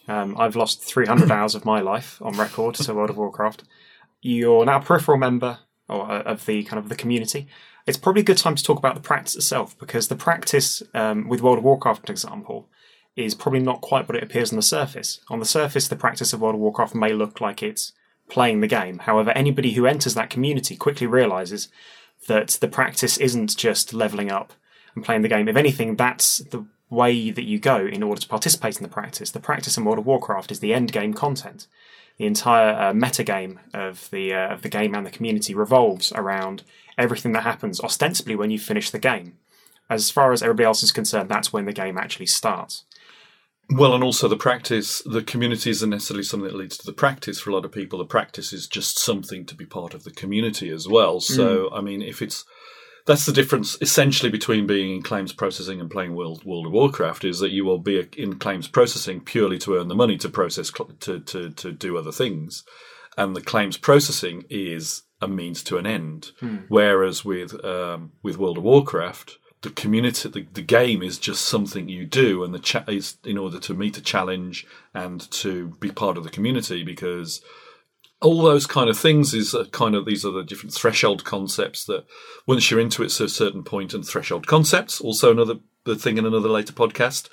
Um, 0.09 0.37
I've 0.37 0.57
lost 0.57 0.83
300 0.83 1.31
hours 1.31 1.55
of 1.55 1.65
my 1.65 1.81
life 1.81 2.21
on 2.21 2.37
record 2.37 2.75
to 2.77 2.95
World 2.95 3.11
of 3.11 3.17
Warcraft. 3.17 3.63
You're 4.21 4.65
now 4.65 4.79
a 4.79 4.83
peripheral 4.83 5.19
member 5.19 5.61
or 5.89 6.11
uh, 6.11 6.23
of 6.23 6.47
the 6.47 6.63
kind 6.65 6.79
of 6.79 6.89
the 6.89 6.95
community. 6.95 7.49
It's 7.91 7.99
probably 7.99 8.23
a 8.23 8.25
good 8.25 8.39
time 8.39 8.55
to 8.55 8.63
talk 8.63 8.79
about 8.79 8.95
the 8.95 9.01
practice 9.01 9.35
itself 9.35 9.77
because 9.79 10.07
the 10.07 10.15
practice 10.15 10.81
um, 10.95 11.29
with 11.29 11.43
World 11.43 11.59
of 11.59 11.65
Warcraft, 11.65 12.07
for 12.07 12.13
example, 12.13 12.69
is 13.17 13.35
probably 13.35 13.59
not 13.59 13.81
quite 13.81 14.09
what 14.09 14.17
it 14.17 14.23
appears 14.23 14.53
on 14.53 14.57
the 14.57 14.63
surface. 14.63 15.21
On 15.29 15.41
the 15.41 15.45
surface, 15.45 15.89
the 15.89 15.97
practice 15.97 16.33
of 16.33 16.41
World 16.41 16.55
of 16.55 16.61
Warcraft 16.61 16.95
may 16.95 17.13
look 17.13 17.41
like 17.41 17.65
it's 17.65 17.93
playing 18.29 18.61
the 18.61 18.69
game. 18.69 19.01
However, 19.01 19.33
anybody 19.33 19.73
who 19.73 19.87
enters 19.87 20.15
that 20.15 20.31
community 20.31 20.77
quickly 20.77 21.09
realizes 21.09 21.69
that 22.29 22.51
the 22.61 22.69
practice 22.69 23.19
isn't 23.19 23.57
just 23.57 23.93
leveling 23.93 24.31
up 24.31 24.53
and 24.95 25.05
playing 25.05 25.23
the 25.23 25.29
game. 25.29 25.49
If 25.49 25.57
anything, 25.57 25.97
that's 25.97 26.39
the 26.39 26.65
way 26.91 27.31
that 27.33 27.45
you 27.45 27.59
go 27.59 27.87
in 27.87 28.05
order 28.05 28.21
to 28.21 28.29
participate 28.29 28.77
in 28.77 28.85
the 28.85 28.89
practice. 28.89 29.33
The 29.33 29.41
practice 29.41 29.77
in 29.77 29.85
World 29.85 29.99
of 29.99 30.07
Warcraft 30.07 30.53
is 30.53 30.61
the 30.61 30.73
end 30.73 30.93
game 30.93 31.13
content. 31.13 31.67
The 32.21 32.27
entire 32.27 32.75
uh, 32.75 32.93
metagame 32.93 33.57
of 33.73 34.11
the 34.11 34.35
uh, 34.35 34.53
of 34.53 34.61
the 34.61 34.69
game 34.69 34.95
and 34.95 35.07
the 35.07 35.11
community 35.11 35.55
revolves 35.55 36.13
around 36.13 36.65
everything 36.99 37.33
that 37.33 37.45
happens 37.45 37.81
ostensibly 37.81 38.37
when 38.37 38.51
you 38.51 38.59
finish 38.59 38.91
the 38.91 38.99
game. 38.99 39.39
As 39.89 40.11
far 40.11 40.31
as 40.31 40.43
everybody 40.43 40.67
else 40.67 40.83
is 40.83 40.93
concerned, 40.93 41.31
that's 41.31 41.51
when 41.51 41.65
the 41.65 41.73
game 41.73 41.97
actually 41.97 42.27
starts. 42.27 42.85
Well, 43.71 43.95
and 43.95 44.05
also 44.05 44.29
the 44.29 44.37
practice, 44.37 45.01
the 45.07 45.23
community 45.23 45.71
isn't 45.71 45.89
necessarily 45.89 46.25
something 46.25 46.51
that 46.51 46.59
leads 46.59 46.77
to 46.77 46.85
the 46.85 46.93
practice 46.93 47.41
for 47.41 47.49
a 47.49 47.55
lot 47.55 47.65
of 47.65 47.73
people. 47.73 47.99
The 47.99 48.05
practice 48.05 48.53
is 48.53 48.67
just 48.67 48.99
something 48.99 49.47
to 49.47 49.55
be 49.55 49.65
part 49.65 49.95
of 49.95 50.05
the 50.05 50.11
community 50.11 50.69
as 50.69 50.87
well. 50.87 51.21
So, 51.21 51.71
I 51.73 51.81
mean, 51.81 52.03
if 52.03 52.21
it's 52.21 52.45
that's 53.07 53.27
the 53.27 53.33
difference 53.33 53.77
essentially 53.81 54.31
between 54.31 54.67
being 54.67 54.95
in 54.95 55.03
claims 55.03 55.33
processing 55.33 55.81
and 55.81 55.91
playing 55.91 56.15
World, 56.15 56.45
World 56.45 56.67
of 56.67 56.73
Warcraft 56.73 57.25
is 57.25 57.39
that 57.41 57.51
you 57.51 57.65
will 57.65 57.79
be 57.79 58.07
in 58.17 58.39
claims 58.39 58.69
processing 58.69 59.21
purely 59.21 59.59
to 59.59 59.77
earn 59.77 59.89
the 59.89 59.95
money 59.95 60.17
to 60.19 60.29
process 60.29 60.71
to, 61.01 61.21
to 61.21 61.51
to 61.51 61.73
do 61.73 61.97
other 61.97 62.13
things, 62.13 62.65
and 63.17 63.35
the 63.35 63.41
claims 63.41 63.77
processing 63.77 64.45
is 64.51 65.03
a 65.21 65.29
means 65.29 65.63
to 65.65 65.77
an 65.77 65.87
end. 65.87 66.33
Whereas 66.69 67.25
with 67.25 67.63
um, 67.65 68.13
with 68.23 68.39
World 68.39 68.59
of 68.59 68.65
Warcraft, 68.65 69.39
the 69.63 69.71
community, 69.71 70.29
the, 70.29 70.47
the 70.53 70.63
game 70.63 71.03
is 71.03 71.19
just 71.19 71.43
something 71.45 71.89
you 71.89 72.07
do, 72.07 72.43
and 72.45 72.55
the 72.55 72.59
cha- 72.59 72.85
is 72.89 73.19
in 73.25 73.37
order 73.37 73.59
to 73.61 73.75
meet 73.75 73.99
a 73.99 74.03
challenge 74.03 74.67
and 74.95 75.31
to 75.31 75.69
be 75.81 75.91
part 75.91 76.17
of 76.17 76.25
the 76.25 76.31
community 76.31 76.83
because 76.83 77.43
all 78.23 78.43
those 78.43 78.67
kind 78.67 78.91
of 78.91 78.99
things 78.99 79.33
is 79.33 79.55
kind 79.73 79.95
of 79.95 80.05
these 80.05 80.25
are 80.25 80.33
the 80.33 80.45
different 80.45 80.75
threshold 80.75 81.25
concepts 81.25 81.85
that 81.87 82.05
once 82.47 82.71
you're 82.71 82.81
into 82.81 83.03
it 83.03 83.09
to 83.09 83.25
a 83.25 83.29
certain 83.29 83.63
point 83.63 83.95
and 83.95 84.07
threshold 84.07 84.47
concepts 84.47 85.01
also 85.01 85.31
another 85.31 85.55
the 85.85 85.97
thing 85.97 86.19
in 86.19 86.27
another 86.27 86.49
later 86.49 86.73
podcast. 86.73 87.29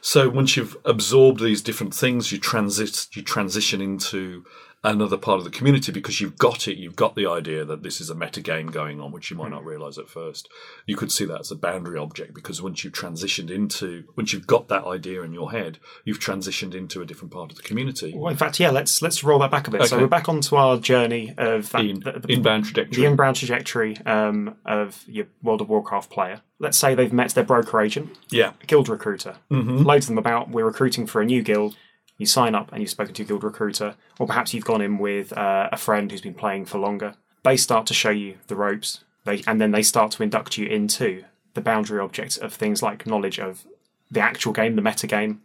So 0.00 0.28
once 0.28 0.56
you've 0.56 0.76
absorbed 0.84 1.40
these 1.40 1.62
different 1.62 1.94
things 1.94 2.32
you 2.32 2.38
transit 2.38 3.06
you 3.14 3.22
transition 3.22 3.80
into 3.80 4.44
another 4.84 5.16
part 5.16 5.38
of 5.38 5.44
the 5.44 5.50
community 5.50 5.92
because 5.92 6.20
you've 6.20 6.36
got 6.36 6.66
it 6.66 6.76
you've 6.76 6.96
got 6.96 7.14
the 7.14 7.26
idea 7.26 7.64
that 7.64 7.84
this 7.84 8.00
is 8.00 8.10
a 8.10 8.14
meta 8.14 8.40
game 8.40 8.66
going 8.66 9.00
on 9.00 9.12
which 9.12 9.30
you 9.30 9.36
might 9.36 9.50
not 9.50 9.64
realize 9.64 9.96
at 9.96 10.08
first 10.08 10.48
you 10.86 10.96
could 10.96 11.12
see 11.12 11.24
that 11.24 11.38
as 11.38 11.52
a 11.52 11.56
boundary 11.56 11.96
object 11.96 12.34
because 12.34 12.60
once 12.60 12.82
you've 12.82 12.92
transitioned 12.92 13.48
into 13.48 14.04
once 14.16 14.32
you've 14.32 14.46
got 14.46 14.66
that 14.66 14.84
idea 14.84 15.22
in 15.22 15.32
your 15.32 15.52
head 15.52 15.78
you've 16.04 16.18
transitioned 16.18 16.74
into 16.74 17.00
a 17.00 17.06
different 17.06 17.32
part 17.32 17.50
of 17.52 17.56
the 17.56 17.62
community 17.62 18.12
Well, 18.16 18.30
in 18.30 18.36
fact, 18.36 18.58
yeah, 18.58 18.70
let's 18.70 19.00
let's 19.02 19.22
roll 19.22 19.38
that 19.38 19.50
back 19.52 19.68
a 19.68 19.70
bit. 19.70 19.84
So 19.86 19.98
we're 19.98 20.08
back 20.08 20.28
onto 20.28 20.56
our 20.56 20.76
journey 20.78 21.32
of 21.38 21.70
that, 21.70 21.84
in, 21.84 22.00
the, 22.00 22.12
the- 22.12 22.32
inbound 22.32 22.64
the 22.66 23.04
inbound 23.04 23.36
trajectory 23.36 23.96
um, 24.04 24.56
of 24.64 25.04
your 25.06 25.26
World 25.42 25.60
of 25.60 25.68
Warcraft 25.68 26.10
player. 26.10 26.40
Let's 26.58 26.76
say 26.76 26.94
they've 26.94 27.12
met 27.12 27.30
their 27.34 27.44
broker 27.44 27.80
agent, 27.80 28.18
yeah 28.30 28.52
guild 28.66 28.88
recruiter. 28.88 29.36
Mm-hmm. 29.50 29.78
Loads 29.78 30.06
of 30.06 30.08
them 30.08 30.18
about. 30.18 30.50
We're 30.50 30.64
recruiting 30.64 31.06
for 31.06 31.20
a 31.20 31.24
new 31.24 31.42
guild. 31.42 31.76
You 32.18 32.26
sign 32.26 32.54
up 32.54 32.72
and 32.72 32.80
you've 32.80 32.90
spoken 32.90 33.14
to 33.14 33.24
guild 33.24 33.44
recruiter, 33.44 33.96
or 34.18 34.26
perhaps 34.26 34.54
you've 34.54 34.64
gone 34.64 34.82
in 34.82 34.98
with 34.98 35.32
uh, 35.36 35.68
a 35.72 35.76
friend 35.76 36.10
who's 36.10 36.20
been 36.20 36.34
playing 36.34 36.66
for 36.66 36.78
longer. 36.78 37.14
They 37.42 37.56
start 37.56 37.86
to 37.86 37.94
show 37.94 38.10
you 38.10 38.38
the 38.46 38.56
ropes, 38.56 39.04
they, 39.24 39.42
and 39.46 39.60
then 39.60 39.72
they 39.72 39.82
start 39.82 40.12
to 40.12 40.22
induct 40.22 40.58
you 40.58 40.66
into 40.66 41.24
the 41.54 41.60
boundary 41.60 42.00
objects 42.00 42.36
of 42.36 42.52
things 42.52 42.82
like 42.82 43.06
knowledge 43.06 43.38
of 43.38 43.66
the 44.10 44.20
actual 44.20 44.52
game, 44.52 44.76
the 44.76 44.82
meta 44.82 45.06
game 45.06 45.42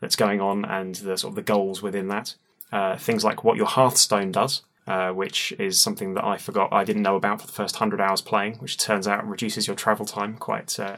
that's 0.00 0.16
going 0.16 0.40
on, 0.40 0.64
and 0.64 0.96
the 0.96 1.16
sort 1.16 1.32
of 1.32 1.36
the 1.36 1.42
goals 1.42 1.82
within 1.82 2.08
that. 2.08 2.34
Uh, 2.70 2.96
things 2.96 3.24
like 3.24 3.44
what 3.44 3.56
your 3.56 3.66
Hearthstone 3.66 4.30
does, 4.30 4.62
uh, 4.86 5.10
which 5.10 5.52
is 5.52 5.80
something 5.80 6.14
that 6.14 6.24
I 6.24 6.36
forgot 6.36 6.72
I 6.72 6.84
didn't 6.84 7.02
know 7.02 7.16
about 7.16 7.40
for 7.40 7.46
the 7.46 7.52
first 7.52 7.76
hundred 7.76 8.00
hours 8.00 8.20
playing, 8.20 8.56
which 8.56 8.76
turns 8.76 9.08
out 9.08 9.26
reduces 9.26 9.66
your 9.66 9.76
travel 9.76 10.04
time 10.04 10.36
quite 10.36 10.78
uh, 10.78 10.96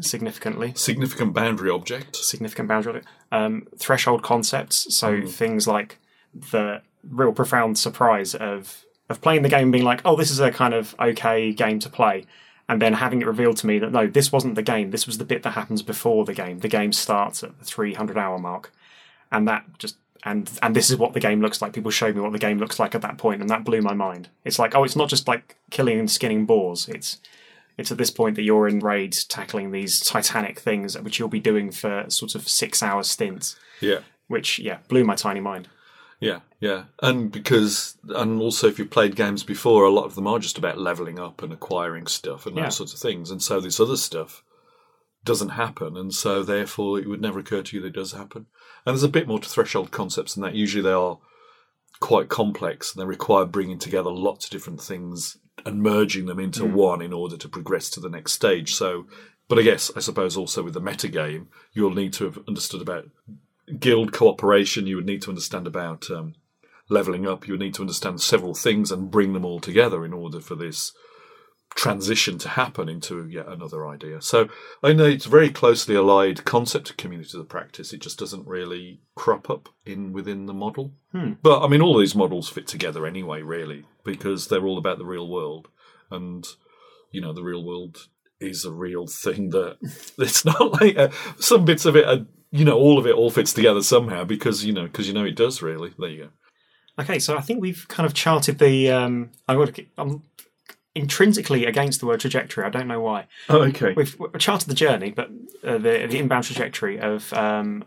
significantly 0.00 0.72
significant 0.74 1.32
boundary 1.32 1.70
object 1.70 2.16
significant 2.16 2.68
boundary. 2.68 3.02
Um, 3.30 3.66
threshold 3.78 4.22
concepts, 4.22 4.94
so 4.94 5.26
things 5.26 5.66
like 5.66 5.98
the 6.34 6.82
real 7.08 7.32
profound 7.32 7.78
surprise 7.78 8.34
of 8.34 8.84
of 9.08 9.20
playing 9.20 9.42
the 9.42 9.48
game, 9.48 9.64
and 9.64 9.72
being 9.72 9.84
like, 9.84 10.00
"Oh, 10.04 10.16
this 10.16 10.30
is 10.30 10.40
a 10.40 10.50
kind 10.50 10.74
of 10.74 10.94
okay 10.98 11.52
game 11.52 11.78
to 11.80 11.88
play," 11.88 12.24
and 12.68 12.80
then 12.80 12.94
having 12.94 13.20
it 13.20 13.26
revealed 13.26 13.56
to 13.58 13.66
me 13.66 13.78
that 13.78 13.92
no, 13.92 14.06
this 14.06 14.32
wasn't 14.32 14.54
the 14.54 14.62
game. 14.62 14.90
This 14.90 15.06
was 15.06 15.18
the 15.18 15.24
bit 15.24 15.42
that 15.42 15.50
happens 15.50 15.82
before 15.82 16.24
the 16.24 16.34
game. 16.34 16.60
The 16.60 16.68
game 16.68 16.92
starts 16.92 17.42
at 17.42 17.58
the 17.58 17.64
three 17.64 17.94
hundred 17.94 18.18
hour 18.18 18.38
mark, 18.38 18.72
and 19.30 19.46
that 19.48 19.64
just 19.78 19.96
and 20.24 20.50
and 20.62 20.74
this 20.74 20.90
is 20.90 20.96
what 20.96 21.12
the 21.12 21.20
game 21.20 21.40
looks 21.40 21.60
like. 21.60 21.72
People 21.72 21.90
showed 21.90 22.14
me 22.14 22.22
what 22.22 22.32
the 22.32 22.38
game 22.38 22.58
looks 22.58 22.78
like 22.78 22.94
at 22.94 23.02
that 23.02 23.18
point, 23.18 23.40
and 23.40 23.50
that 23.50 23.64
blew 23.64 23.82
my 23.82 23.94
mind. 23.94 24.28
It's 24.44 24.58
like, 24.58 24.74
oh, 24.74 24.84
it's 24.84 24.96
not 24.96 25.08
just 25.08 25.28
like 25.28 25.56
killing 25.70 25.98
and 25.98 26.10
skinning 26.10 26.46
boars. 26.46 26.88
It's 26.88 27.20
it's 27.76 27.90
at 27.90 27.98
this 27.98 28.10
point 28.10 28.36
that 28.36 28.42
you're 28.42 28.68
in 28.68 28.78
raids 28.80 29.24
tackling 29.24 29.70
these 29.70 30.00
titanic 30.00 30.58
things, 30.58 30.98
which 31.00 31.18
you'll 31.18 31.28
be 31.28 31.40
doing 31.40 31.70
for 31.72 32.04
sort 32.08 32.34
of 32.34 32.48
six 32.48 32.82
hour 32.82 33.02
stints, 33.02 33.56
yeah 33.80 34.00
which, 34.26 34.58
yeah, 34.58 34.78
blew 34.88 35.04
my 35.04 35.14
tiny 35.14 35.40
mind. 35.40 35.68
Yeah, 36.20 36.40
yeah, 36.60 36.84
and 37.02 37.30
because 37.30 37.98
and 38.08 38.40
also 38.40 38.68
if 38.68 38.78
you've 38.78 38.90
played 38.90 39.16
games 39.16 39.42
before, 39.42 39.84
a 39.84 39.90
lot 39.90 40.06
of 40.06 40.14
them 40.14 40.26
are 40.26 40.38
just 40.38 40.56
about 40.56 40.78
leveling 40.78 41.18
up 41.18 41.42
and 41.42 41.52
acquiring 41.52 42.06
stuff 42.06 42.46
and 42.46 42.56
Yeah. 42.56 42.64
those 42.64 42.76
sorts 42.76 42.94
of 42.94 43.00
things, 43.00 43.30
and 43.30 43.42
so 43.42 43.60
this 43.60 43.80
other 43.80 43.96
stuff 43.96 44.42
doesn't 45.24 45.50
happen, 45.50 45.96
and 45.96 46.14
so 46.14 46.42
therefore 46.42 46.98
it 46.98 47.08
would 47.08 47.20
never 47.20 47.40
occur 47.40 47.62
to 47.62 47.76
you 47.76 47.82
that 47.82 47.88
it 47.88 47.94
does 47.94 48.12
happen. 48.12 48.46
And 48.86 48.94
there's 48.94 49.02
a 49.02 49.08
bit 49.08 49.28
more 49.28 49.40
to 49.40 49.48
threshold 49.48 49.90
concepts 49.90 50.34
than 50.34 50.42
that. 50.44 50.54
Usually 50.54 50.82
they 50.82 50.92
are 50.92 51.18
quite 52.00 52.28
complex 52.28 52.94
and 52.94 53.02
they 53.02 53.06
require 53.06 53.44
bringing 53.44 53.78
together 53.78 54.10
lots 54.10 54.46
of 54.46 54.50
different 54.50 54.80
things 54.80 55.38
and 55.64 55.82
merging 55.82 56.26
them 56.26 56.38
into 56.38 56.64
one 56.64 57.00
in 57.02 57.12
order 57.12 57.36
to 57.36 57.48
progress 57.48 57.88
to 57.90 58.00
the 58.00 58.08
next 58.08 58.32
stage. 58.32 58.74
So, 58.74 59.06
but 59.48 59.58
I 59.58 59.62
guess 59.62 59.90
I 59.96 60.00
suppose 60.00 60.36
also 60.36 60.62
with 60.62 60.74
the 60.74 60.80
metagame, 60.80 61.46
you'll 61.72 61.94
need 61.94 62.12
to 62.14 62.24
have 62.24 62.38
understood 62.48 62.82
about 62.82 63.08
guild 63.78 64.12
cooperation. 64.12 64.86
You 64.86 64.96
would 64.96 65.06
need 65.06 65.22
to 65.22 65.30
understand 65.30 65.66
about 65.66 66.10
um, 66.10 66.34
leveling 66.88 67.26
up. 67.26 67.46
You 67.46 67.54
would 67.54 67.60
need 67.60 67.74
to 67.74 67.82
understand 67.82 68.20
several 68.20 68.54
things 68.54 68.90
and 68.90 69.10
bring 69.10 69.32
them 69.32 69.44
all 69.44 69.60
together 69.60 70.04
in 70.04 70.12
order 70.12 70.40
for 70.40 70.54
this 70.54 70.92
transition 71.74 72.38
to 72.38 72.48
happen 72.48 72.88
into 72.88 73.26
yet 73.28 73.48
another 73.48 73.86
idea. 73.86 74.20
So 74.22 74.48
I 74.82 74.92
know 74.92 75.06
it's 75.06 75.26
a 75.26 75.30
very 75.30 75.50
closely 75.50 75.94
allied 75.94 76.44
concept 76.44 76.86
to 76.88 76.94
community 76.94 77.30
to 77.30 77.38
the 77.38 77.44
practice. 77.44 77.92
It 77.92 78.00
just 78.00 78.18
doesn't 78.18 78.46
really 78.46 79.00
crop 79.14 79.50
up 79.50 79.68
in 79.84 80.12
within 80.12 80.46
the 80.46 80.54
model. 80.54 80.92
But 81.42 81.62
I 81.62 81.68
mean, 81.68 81.82
all 81.82 81.98
these 81.98 82.14
models 82.14 82.48
fit 82.48 82.66
together 82.66 83.06
anyway, 83.06 83.42
really, 83.42 83.84
because 84.04 84.48
they're 84.48 84.64
all 84.64 84.78
about 84.78 84.98
the 84.98 85.04
real 85.04 85.28
world, 85.28 85.68
and 86.10 86.46
you 87.10 87.20
know, 87.20 87.32
the 87.32 87.42
real 87.42 87.64
world 87.64 88.08
is 88.40 88.64
a 88.64 88.72
real 88.72 89.06
thing. 89.06 89.50
That 89.50 89.78
it's 90.18 90.44
not 90.44 90.80
like 90.80 90.96
uh, 90.96 91.10
some 91.38 91.64
bits 91.64 91.84
of 91.84 91.96
it 91.96 92.06
are. 92.06 92.26
You 92.50 92.64
know, 92.64 92.78
all 92.78 93.00
of 93.00 93.06
it 93.06 93.16
all 93.16 93.32
fits 93.32 93.52
together 93.52 93.82
somehow 93.82 94.22
because 94.22 94.64
you 94.64 94.72
know 94.72 94.84
because 94.84 95.08
you 95.08 95.12
know 95.12 95.24
it 95.24 95.34
does 95.34 95.60
really. 95.60 95.92
There 95.98 96.08
you 96.08 96.22
go. 96.24 96.30
Okay, 97.02 97.18
so 97.18 97.36
I 97.36 97.40
think 97.40 97.60
we've 97.60 97.88
kind 97.88 98.06
of 98.06 98.14
charted 98.14 98.60
the. 98.60 98.92
Um, 98.92 99.30
to, 99.48 99.86
I'm 99.98 100.22
intrinsically 100.94 101.66
against 101.66 102.00
the 102.00 102.06
word 102.06 102.20
trajectory. 102.20 102.64
I 102.64 102.70
don't 102.70 102.88
know 102.88 103.00
why. 103.00 103.26
Oh, 103.48 103.62
okay. 103.62 103.94
We've, 103.96 104.18
we've 104.18 104.38
charted 104.38 104.68
the 104.68 104.74
journey, 104.74 105.10
but 105.10 105.30
uh, 105.62 105.78
the 105.78 106.06
the 106.06 106.18
inbound 106.18 106.44
trajectory 106.44 106.98
of 106.98 107.32
um, 107.32 107.84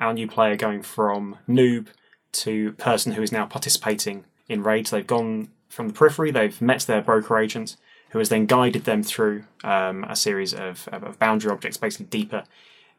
our 0.00 0.12
new 0.12 0.26
player 0.26 0.56
going 0.56 0.82
from 0.82 1.38
noob 1.48 1.88
to 2.32 2.72
person 2.72 3.12
who 3.12 3.22
is 3.22 3.32
now 3.32 3.46
participating 3.46 4.24
in 4.48 4.62
raids. 4.62 4.90
They've 4.90 5.06
gone 5.06 5.48
from 5.68 5.88
the 5.88 5.94
periphery. 5.94 6.30
They've 6.30 6.60
met 6.60 6.82
their 6.82 7.02
broker 7.02 7.38
agent, 7.38 7.76
who 8.10 8.18
has 8.18 8.28
then 8.28 8.46
guided 8.46 8.84
them 8.84 9.02
through 9.02 9.44
um, 9.64 10.04
a 10.04 10.16
series 10.16 10.52
of, 10.52 10.88
of, 10.92 11.18
boundary 11.18 11.50
objects, 11.50 11.76
basically 11.76 12.06
deeper 12.06 12.44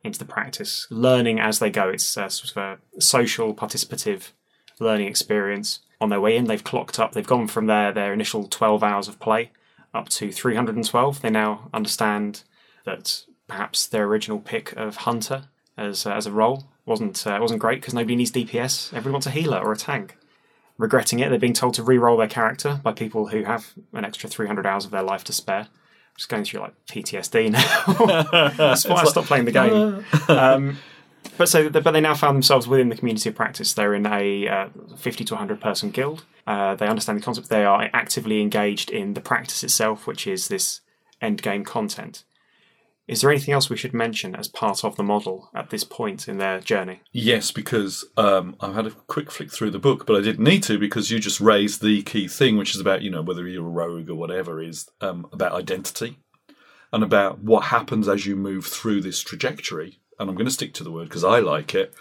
into 0.04 0.20
the 0.20 0.26
practice, 0.26 0.88
learning 0.90 1.40
as 1.40 1.60
they 1.60 1.70
go. 1.70 1.90
It's 1.90 2.18
uh, 2.18 2.30
sort 2.30 2.52
of 2.52 2.80
a 2.98 3.02
social, 3.02 3.54
participative 3.54 4.32
learning 4.80 5.08
experience. 5.08 5.80
On 6.04 6.10
their 6.10 6.20
way 6.20 6.36
in, 6.36 6.48
they've 6.48 6.62
clocked 6.62 7.00
up. 7.00 7.14
They've 7.14 7.26
gone 7.26 7.48
from 7.48 7.68
their 7.68 7.94
their 7.94 8.12
initial 8.12 8.50
twelve 8.50 8.84
hours 8.84 9.08
of 9.08 9.22
play 9.22 9.52
up 9.94 10.10
to 10.10 10.34
312. 10.34 11.22
They 11.22 11.30
now 11.30 11.70
understand 11.74 12.44
that 12.86 13.24
perhaps 13.48 13.88
their 13.88 14.04
original 14.04 14.42
pick 14.42 14.74
of 14.74 14.98
hunter 14.98 15.46
as 15.78 16.06
uh, 16.06 16.12
as 16.12 16.26
a 16.26 16.32
role 16.34 16.66
wasn't 16.86 17.26
uh, 17.26 17.38
wasn't 17.40 17.62
great 17.62 17.80
because 17.80 17.94
nobody 17.94 18.18
needs 18.18 18.34
DPS. 18.34 18.94
Everyone 18.94 19.14
wants 19.14 19.28
a 19.28 19.32
healer 19.32 19.60
or 19.60 19.72
a 19.72 19.78
tank. 19.78 20.18
Regretting 20.78 21.20
it, 21.20 21.30
they're 21.30 21.40
being 21.40 21.54
told 21.54 21.76
to 21.76 21.84
re-roll 21.84 22.18
their 22.18 22.28
character 22.28 22.82
by 22.84 22.92
people 22.92 23.28
who 23.28 23.44
have 23.44 23.74
an 23.94 24.04
extra 24.04 24.28
300 24.28 24.66
hours 24.66 24.84
of 24.84 24.92
their 24.92 25.04
life 25.04 25.24
to 25.24 25.32
spare. 25.32 25.68
Just 26.18 26.28
going 26.28 26.44
through 26.44 26.60
like 26.60 26.74
PTSD 26.88 27.52
now. 27.52 28.52
That's 28.58 28.86
why 28.86 28.96
I 28.96 29.06
stopped 29.06 29.28
playing 29.28 29.46
the 29.46 29.52
game. 29.52 30.06
Um, 30.28 30.78
But 31.38 31.50
so, 31.50 31.70
but 31.70 31.92
they 31.92 32.02
now 32.02 32.14
found 32.14 32.36
themselves 32.36 32.68
within 32.68 32.90
the 32.90 32.96
community 32.96 33.30
of 33.30 33.36
practice. 33.36 33.74
They're 33.74 33.96
in 33.96 34.06
a 34.06 34.48
uh, 34.48 34.70
50 34.98 35.24
to 35.26 35.34
100 35.34 35.60
person 35.60 35.90
guild. 35.90 36.26
Uh, 36.46 36.76
they 36.76 36.88
understand 36.88 37.20
the 37.20 37.24
concept. 37.24 37.50
They 37.50 37.66
are 37.66 37.90
actively 37.94 38.42
engaged 38.42 38.92
in 38.92 39.14
the 39.14 39.22
practice 39.22 39.64
itself, 39.64 40.06
which 40.06 40.28
is 40.28 40.48
this 40.48 40.82
end 41.22 41.42
game 41.42 41.64
content. 41.64 42.24
Is 43.06 43.20
there 43.20 43.32
anything 43.32 43.54
else 43.54 43.70
we 43.70 43.76
should 43.76 43.94
mention 43.94 44.34
as 44.34 44.48
part 44.48 44.86
of 44.86 44.96
the 44.96 45.04
model 45.04 45.50
at 45.54 45.72
this 45.72 45.84
point 45.84 46.30
in 46.30 46.38
their 46.38 46.62
journey? 46.62 47.02
Yes, 47.12 47.52
because 47.52 48.06
um, 48.16 48.56
I've 48.62 48.76
had 48.76 48.88
a 48.88 48.92
quick 48.92 49.30
flick 49.30 49.52
through 49.52 49.72
the 49.72 49.80
book, 49.80 50.06
but 50.06 50.16
I 50.16 50.22
didn't 50.22 50.46
need 50.46 50.64
to 50.64 50.80
because 50.80 51.12
you 51.12 51.20
just 51.20 51.42
raised 51.42 51.82
the 51.82 52.02
key 52.04 52.30
thing, 52.30 52.56
which 52.58 52.74
is 52.74 52.80
about, 52.80 53.02
you 53.02 53.12
know, 53.12 53.22
whether 53.22 53.46
you're 53.46 53.66
a 53.66 53.70
rogue 53.70 54.10
or 54.10 54.16
whatever, 54.16 54.62
is 54.62 54.90
um, 55.02 55.28
about 55.34 55.52
identity 55.52 56.18
and 56.94 57.04
about 57.04 57.40
what 57.40 57.66
happens 57.66 58.08
as 58.08 58.26
you 58.26 58.38
move 58.38 58.68
through 58.68 59.02
this 59.02 59.22
trajectory. 59.22 60.00
And 60.20 60.30
I'm 60.30 60.36
going 60.36 60.46
to 60.48 60.52
stick 60.52 60.74
to 60.76 60.84
the 60.84 60.92
word 60.92 61.10
because 61.10 61.24
I 61.24 61.40
like 61.40 61.74
it. 61.76 61.94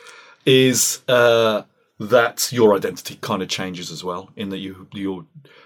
Is 0.44 1.02
uh, 1.08 1.62
that 1.98 2.50
your 2.52 2.74
identity 2.74 3.16
kind 3.20 3.42
of 3.42 3.48
changes 3.48 3.90
as 3.90 4.02
well, 4.02 4.30
in 4.36 4.48
that 4.48 4.58
you 4.58 4.88
you're 4.92 5.24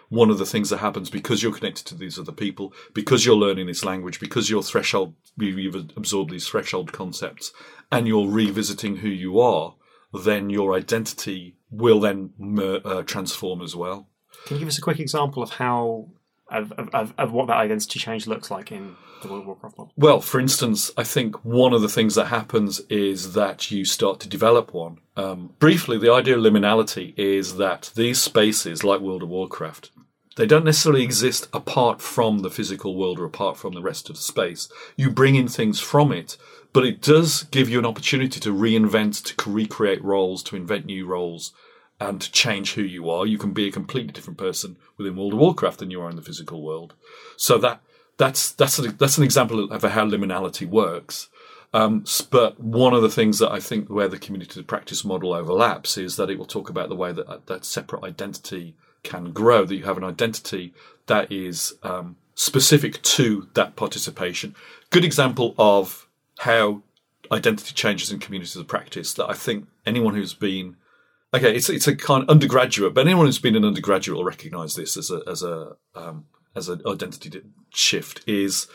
one 0.08 0.30
of 0.30 0.38
the 0.38 0.46
things 0.46 0.70
that 0.70 0.78
happens 0.78 1.10
because 1.10 1.42
you're 1.42 1.52
connected 1.52 1.84
to 1.86 1.94
these 1.94 2.18
other 2.18 2.32
people, 2.32 2.72
because 2.94 3.24
you're 3.24 3.34
learning 3.36 3.66
this 3.66 3.84
language, 3.84 4.20
because 4.20 4.50
your 4.50 4.62
threshold, 4.62 5.14
you've 5.36 5.74
absorbed 5.96 6.30
these 6.30 6.46
threshold 6.46 6.92
concepts, 6.92 7.52
and 7.90 8.06
you're 8.06 8.28
revisiting 8.28 8.96
who 8.96 9.08
you 9.08 9.40
are, 9.40 9.74
then 10.12 10.50
your 10.50 10.74
identity 10.74 11.56
will 11.70 12.00
then 12.00 12.30
uh, 12.84 13.02
transform 13.02 13.60
as 13.62 13.74
well. 13.74 14.08
Can 14.46 14.56
you 14.56 14.60
give 14.60 14.68
us 14.68 14.78
a 14.78 14.82
quick 14.82 15.00
example 15.00 15.42
of 15.42 15.50
how 15.50 16.08
of, 16.48 16.72
of, 16.72 17.14
of 17.18 17.32
what 17.32 17.48
that 17.48 17.56
identity 17.56 17.98
change 17.98 18.26
looks 18.26 18.50
like 18.50 18.70
in 18.70 18.96
the 19.22 19.28
World 19.28 19.42
of 19.42 19.46
Warcraft? 19.46 19.92
Well, 19.96 20.20
for 20.20 20.40
instance, 20.40 20.90
I 20.96 21.04
think 21.04 21.44
one 21.44 21.72
of 21.72 21.82
the 21.82 21.88
things 21.88 22.14
that 22.14 22.26
happens 22.26 22.80
is 22.88 23.32
that 23.34 23.70
you 23.70 23.84
start 23.84 24.20
to 24.20 24.28
develop 24.28 24.72
one. 24.72 24.98
Um, 25.16 25.54
briefly, 25.58 25.98
the 25.98 26.12
idea 26.12 26.36
of 26.36 26.42
liminality 26.42 27.14
is 27.18 27.56
that 27.56 27.90
these 27.94 28.20
spaces, 28.20 28.84
like 28.84 29.00
World 29.00 29.22
of 29.22 29.28
Warcraft, 29.28 29.90
they 30.36 30.46
don't 30.46 30.66
necessarily 30.66 31.02
exist 31.02 31.48
apart 31.52 32.02
from 32.02 32.40
the 32.40 32.50
physical 32.50 32.94
world 32.94 33.18
or 33.18 33.24
apart 33.24 33.56
from 33.56 33.72
the 33.72 33.80
rest 33.80 34.10
of 34.10 34.16
the 34.16 34.22
space. 34.22 34.68
You 34.94 35.10
bring 35.10 35.34
in 35.34 35.48
things 35.48 35.80
from 35.80 36.12
it, 36.12 36.36
but 36.74 36.84
it 36.84 37.00
does 37.00 37.44
give 37.44 37.70
you 37.70 37.78
an 37.78 37.86
opportunity 37.86 38.38
to 38.40 38.54
reinvent, 38.54 39.34
to 39.34 39.50
recreate 39.50 40.04
roles, 40.04 40.42
to 40.44 40.56
invent 40.56 40.84
new 40.84 41.06
roles, 41.06 41.52
and 41.98 42.20
to 42.20 42.30
change 42.30 42.74
who 42.74 42.82
you 42.82 43.08
are. 43.10 43.26
You 43.26 43.38
can 43.38 43.52
be 43.52 43.68
a 43.68 43.72
completely 43.72 44.12
different 44.12 44.38
person 44.38 44.76
within 44.96 45.16
World 45.16 45.32
of 45.32 45.38
Warcraft 45.38 45.78
than 45.78 45.90
you 45.90 46.00
are 46.02 46.10
in 46.10 46.16
the 46.16 46.22
physical 46.22 46.62
world. 46.62 46.94
So 47.36 47.58
that 47.58 47.80
that's 48.18 48.52
that's 48.52 48.78
a, 48.78 48.92
that's 48.92 49.18
an 49.18 49.24
example 49.24 49.70
of 49.70 49.82
how 49.82 50.06
liminality 50.06 50.68
works. 50.68 51.28
Um, 51.74 52.04
but 52.30 52.58
one 52.60 52.94
of 52.94 53.02
the 53.02 53.10
things 53.10 53.38
that 53.38 53.52
I 53.52 53.60
think 53.60 53.88
where 53.88 54.08
the 54.08 54.18
community 54.18 54.60
of 54.60 54.66
practice 54.66 55.04
model 55.04 55.34
overlaps 55.34 55.98
is 55.98 56.16
that 56.16 56.30
it 56.30 56.38
will 56.38 56.46
talk 56.46 56.70
about 56.70 56.88
the 56.88 56.96
way 56.96 57.12
that 57.12 57.46
that 57.46 57.64
separate 57.64 58.04
identity 58.04 58.74
can 59.02 59.32
grow, 59.32 59.64
that 59.64 59.74
you 59.74 59.84
have 59.84 59.98
an 59.98 60.04
identity 60.04 60.72
that 61.06 61.30
is 61.30 61.74
um, 61.82 62.16
specific 62.34 63.02
to 63.02 63.48
that 63.54 63.76
participation. 63.76 64.54
Good 64.90 65.04
example 65.04 65.54
of 65.58 66.08
how 66.38 66.82
identity 67.30 67.74
changes 67.74 68.10
in 68.12 68.20
communities 68.20 68.56
of 68.56 68.68
practice 68.68 69.12
that 69.14 69.28
I 69.28 69.34
think 69.34 69.66
anyone 69.84 70.14
who's 70.14 70.34
been 70.34 70.76
okay, 71.36 71.54
it's 71.54 71.68
it's 71.68 71.86
a 71.86 71.94
kind 71.96 72.22
of 72.22 72.28
undergraduate, 72.28 72.94
but 72.94 73.06
anyone 73.06 73.26
who's 73.26 73.38
been 73.38 73.56
an 73.56 73.64
undergraduate 73.64 74.16
will 74.16 74.24
recognise 74.24 74.74
this 74.74 74.96
as 74.96 75.10
a 75.10 75.22
as 75.26 75.42
a 75.42 75.76
um, 75.94 76.26
as 76.54 76.68
an 76.68 76.82
identity 76.86 77.42
shift 77.70 78.22
is 78.26 78.66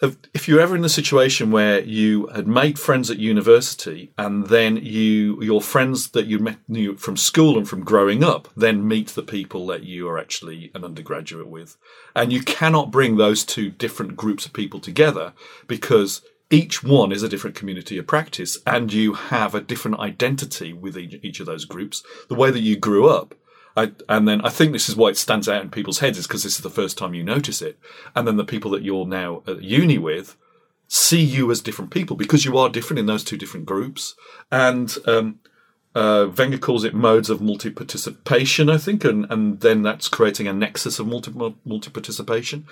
have, 0.00 0.16
if 0.32 0.48
you're 0.48 0.60
ever 0.60 0.76
in 0.76 0.84
a 0.84 0.88
situation 0.88 1.50
where 1.50 1.80
you 1.80 2.26
had 2.28 2.46
made 2.46 2.78
friends 2.78 3.10
at 3.10 3.18
university 3.18 4.12
and 4.16 4.46
then 4.46 4.76
you 4.76 5.42
your 5.42 5.60
friends 5.60 6.10
that 6.10 6.26
you 6.26 6.38
met 6.38 6.58
knew 6.68 6.96
from 6.96 7.16
school 7.16 7.58
and 7.58 7.68
from 7.68 7.84
growing 7.84 8.24
up 8.24 8.48
then 8.56 8.86
meet 8.86 9.08
the 9.08 9.22
people 9.22 9.66
that 9.66 9.82
you 9.82 10.08
are 10.08 10.18
actually 10.18 10.70
an 10.74 10.84
undergraduate 10.84 11.48
with. 11.48 11.76
And 12.14 12.32
you 12.32 12.42
cannot 12.42 12.90
bring 12.90 13.16
those 13.16 13.44
two 13.44 13.70
different 13.70 14.16
groups 14.16 14.46
of 14.46 14.52
people 14.52 14.80
together 14.80 15.32
because 15.66 16.22
each 16.50 16.82
one 16.82 17.12
is 17.12 17.22
a 17.22 17.28
different 17.28 17.56
community 17.56 17.96
of 17.96 18.06
practice 18.06 18.58
and 18.66 18.92
you 18.92 19.14
have 19.14 19.54
a 19.54 19.60
different 19.60 20.00
identity 20.00 20.72
with 20.72 20.96
each 20.96 21.40
of 21.40 21.46
those 21.46 21.64
groups 21.64 22.02
the 22.28 22.34
way 22.34 22.50
that 22.50 22.60
you 22.60 22.76
grew 22.76 23.08
up 23.08 23.34
I, 23.76 23.92
and 24.08 24.26
then 24.26 24.40
I 24.42 24.48
think 24.48 24.72
this 24.72 24.88
is 24.88 24.96
why 24.96 25.10
it 25.10 25.16
stands 25.16 25.48
out 25.48 25.62
in 25.62 25.70
people's 25.70 26.00
heads 26.00 26.18
is 26.18 26.26
because 26.26 26.42
this 26.42 26.56
is 26.56 26.62
the 26.62 26.70
first 26.70 26.98
time 26.98 27.14
you 27.14 27.22
notice 27.22 27.62
it. 27.62 27.78
And 28.14 28.26
then 28.26 28.36
the 28.36 28.44
people 28.44 28.70
that 28.72 28.82
you're 28.82 29.06
now 29.06 29.42
at 29.46 29.62
uni 29.62 29.98
with 29.98 30.36
see 30.88 31.22
you 31.22 31.50
as 31.50 31.60
different 31.60 31.92
people 31.92 32.16
because 32.16 32.44
you 32.44 32.58
are 32.58 32.68
different 32.68 32.98
in 32.98 33.06
those 33.06 33.22
two 33.22 33.36
different 33.36 33.66
groups. 33.66 34.16
And 34.50 34.94
um, 35.06 35.38
uh, 35.94 36.28
Wenger 36.36 36.58
calls 36.58 36.84
it 36.84 36.94
modes 36.94 37.30
of 37.30 37.40
multi 37.40 37.70
participation, 37.70 38.68
I 38.68 38.76
think, 38.76 39.04
and, 39.04 39.26
and 39.30 39.60
then 39.60 39.82
that's 39.82 40.08
creating 40.08 40.48
a 40.48 40.52
nexus 40.52 40.98
of 40.98 41.06
multi 41.06 41.32
multi 41.64 41.90
participation. 41.90 42.66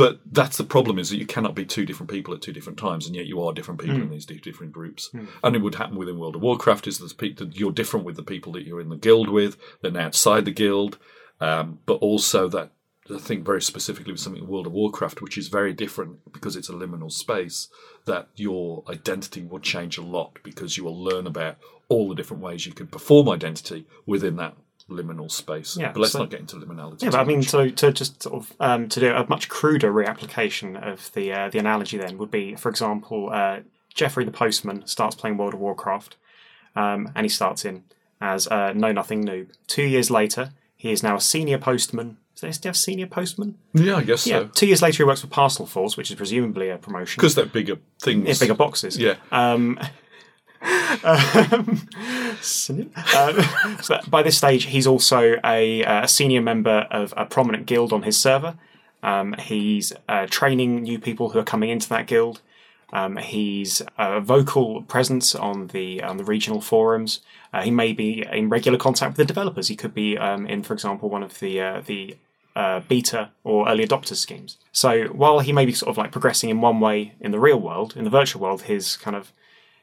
But 0.00 0.20
that's 0.32 0.56
the 0.56 0.64
problem 0.64 0.98
is 0.98 1.10
that 1.10 1.18
you 1.18 1.26
cannot 1.26 1.54
be 1.54 1.66
two 1.66 1.84
different 1.84 2.08
people 2.08 2.32
at 2.32 2.40
two 2.40 2.54
different 2.54 2.78
times, 2.78 3.06
and 3.06 3.14
yet 3.14 3.26
you 3.26 3.42
are 3.42 3.52
different 3.52 3.80
people 3.80 3.98
mm. 3.98 4.04
in 4.04 4.10
these 4.10 4.24
two 4.24 4.38
different 4.38 4.72
groups. 4.72 5.10
Mm. 5.12 5.28
And 5.44 5.54
it 5.54 5.58
would 5.58 5.74
happen 5.74 5.98
within 5.98 6.18
World 6.18 6.36
of 6.36 6.40
Warcraft 6.40 6.86
is 6.86 7.00
that 7.00 7.50
you're 7.52 7.70
different 7.70 8.06
with 8.06 8.16
the 8.16 8.22
people 8.22 8.50
that 8.52 8.66
you're 8.66 8.80
in 8.80 8.88
the 8.88 8.96
guild 8.96 9.28
with, 9.28 9.58
than 9.82 9.98
outside 9.98 10.46
the 10.46 10.52
guild, 10.52 10.96
um, 11.38 11.80
but 11.84 11.96
also 11.96 12.48
that 12.48 12.70
I 13.14 13.18
think 13.18 13.44
very 13.44 13.60
specifically 13.60 14.12
with 14.12 14.22
something 14.22 14.42
in 14.42 14.48
World 14.48 14.68
of 14.68 14.72
Warcraft, 14.72 15.20
which 15.20 15.36
is 15.36 15.48
very 15.48 15.74
different 15.74 16.32
because 16.32 16.56
it's 16.56 16.70
a 16.70 16.72
liminal 16.72 17.12
space, 17.12 17.68
that 18.06 18.28
your 18.36 18.82
identity 18.88 19.42
will 19.42 19.60
change 19.60 19.98
a 19.98 20.02
lot 20.02 20.38
because 20.42 20.78
you 20.78 20.84
will 20.84 20.98
learn 20.98 21.26
about 21.26 21.58
all 21.90 22.08
the 22.08 22.14
different 22.14 22.42
ways 22.42 22.64
you 22.64 22.72
can 22.72 22.86
perform 22.86 23.28
identity 23.28 23.86
within 24.06 24.36
that 24.36 24.56
liminal 24.90 25.30
space. 25.30 25.76
Yeah, 25.76 25.92
but 25.92 26.00
let's 26.00 26.12
so, 26.12 26.20
not 26.20 26.30
get 26.30 26.40
into 26.40 26.56
liminality. 26.56 27.02
Yeah, 27.02 27.10
but 27.10 27.20
I 27.20 27.24
mean, 27.24 27.42
so 27.42 27.68
to 27.68 27.92
just 27.92 28.22
sort 28.22 28.42
of 28.42 28.52
um, 28.60 28.88
to 28.88 29.00
do 29.00 29.12
a 29.14 29.26
much 29.28 29.48
cruder 29.48 29.92
reapplication 29.92 30.80
of 30.80 31.12
the 31.12 31.32
uh, 31.32 31.48
the 31.48 31.58
analogy 31.58 31.96
then 31.96 32.18
would 32.18 32.30
be, 32.30 32.54
for 32.56 32.68
example, 32.68 33.30
uh, 33.32 33.60
Jeffrey 33.94 34.24
the 34.24 34.30
postman 34.30 34.86
starts 34.86 35.16
playing 35.16 35.36
World 35.36 35.54
of 35.54 35.60
Warcraft, 35.60 36.16
um, 36.76 37.10
and 37.14 37.24
he 37.24 37.28
starts 37.28 37.64
in 37.64 37.84
as 38.20 38.46
a 38.48 38.74
know 38.74 38.92
nothing 38.92 39.24
noob. 39.24 39.48
Two 39.66 39.84
years 39.84 40.10
later, 40.10 40.50
he 40.76 40.90
is 40.90 41.02
now 41.02 41.16
a 41.16 41.20
senior 41.20 41.58
postman. 41.58 42.18
Does 42.34 42.42
they 42.42 42.52
still 42.52 42.70
have 42.70 42.76
senior 42.76 43.06
postman? 43.06 43.58
Yeah, 43.74 43.96
I 43.96 44.02
guess 44.02 44.26
yeah. 44.26 44.40
so. 44.40 44.46
Two 44.48 44.66
years 44.66 44.82
later, 44.82 44.98
he 44.98 45.04
works 45.04 45.20
for 45.20 45.26
Parcel 45.26 45.66
Force, 45.66 45.96
which 45.96 46.10
is 46.10 46.16
presumably 46.16 46.70
a 46.70 46.78
promotion 46.78 47.18
because 47.20 47.34
they're 47.34 47.46
bigger 47.46 47.76
things, 48.00 48.26
yeah, 48.26 48.34
bigger 48.38 48.54
boxes. 48.54 48.96
Yeah. 48.96 49.16
Um, 49.30 49.78
um, 50.62 51.88
uh, 53.14 53.80
so 53.80 53.98
by 54.08 54.22
this 54.22 54.36
stage, 54.36 54.64
he's 54.64 54.86
also 54.86 55.36
a, 55.44 55.82
a, 55.82 56.06
senior 56.06 56.42
member 56.42 56.86
of 56.90 57.14
a 57.16 57.24
prominent 57.24 57.66
guild 57.66 57.92
on 57.92 58.02
his 58.02 58.18
server. 58.18 58.56
Um, 59.02 59.34
he's 59.38 59.92
uh, 60.08 60.26
training 60.28 60.82
new 60.82 60.98
people 60.98 61.30
who 61.30 61.38
are 61.38 61.44
coming 61.44 61.70
into 61.70 61.88
that 61.88 62.06
guild. 62.06 62.42
Um, 62.92 63.16
he's 63.16 63.82
a 63.98 64.20
vocal 64.20 64.82
presence 64.82 65.34
on 65.34 65.68
the 65.68 66.02
on 66.02 66.16
the 66.16 66.24
regional 66.24 66.60
forums. 66.60 67.20
Uh, 67.52 67.62
he 67.62 67.70
may 67.70 67.92
be 67.92 68.24
in 68.30 68.48
regular 68.48 68.78
contact 68.78 69.12
with 69.12 69.16
the 69.16 69.24
developers. 69.24 69.68
He 69.68 69.76
could 69.76 69.94
be 69.94 70.18
um, 70.18 70.46
in, 70.46 70.62
for 70.62 70.74
example, 70.74 71.08
one 71.08 71.22
of 71.22 71.38
the 71.38 71.60
uh, 71.60 71.82
the 71.86 72.16
uh, 72.56 72.80
beta 72.80 73.30
or 73.44 73.68
early 73.68 73.86
adopter 73.86 74.16
schemes. 74.16 74.56
So 74.72 75.04
while 75.06 75.38
he 75.38 75.52
may 75.52 75.64
be 75.64 75.72
sort 75.72 75.90
of 75.90 75.96
like 75.96 76.12
progressing 76.12 76.50
in 76.50 76.60
one 76.60 76.80
way 76.80 77.14
in 77.20 77.30
the 77.30 77.38
real 77.38 77.60
world, 77.60 77.96
in 77.96 78.04
the 78.04 78.10
virtual 78.10 78.42
world, 78.42 78.62
his 78.62 78.96
kind 78.96 79.16
of 79.16 79.32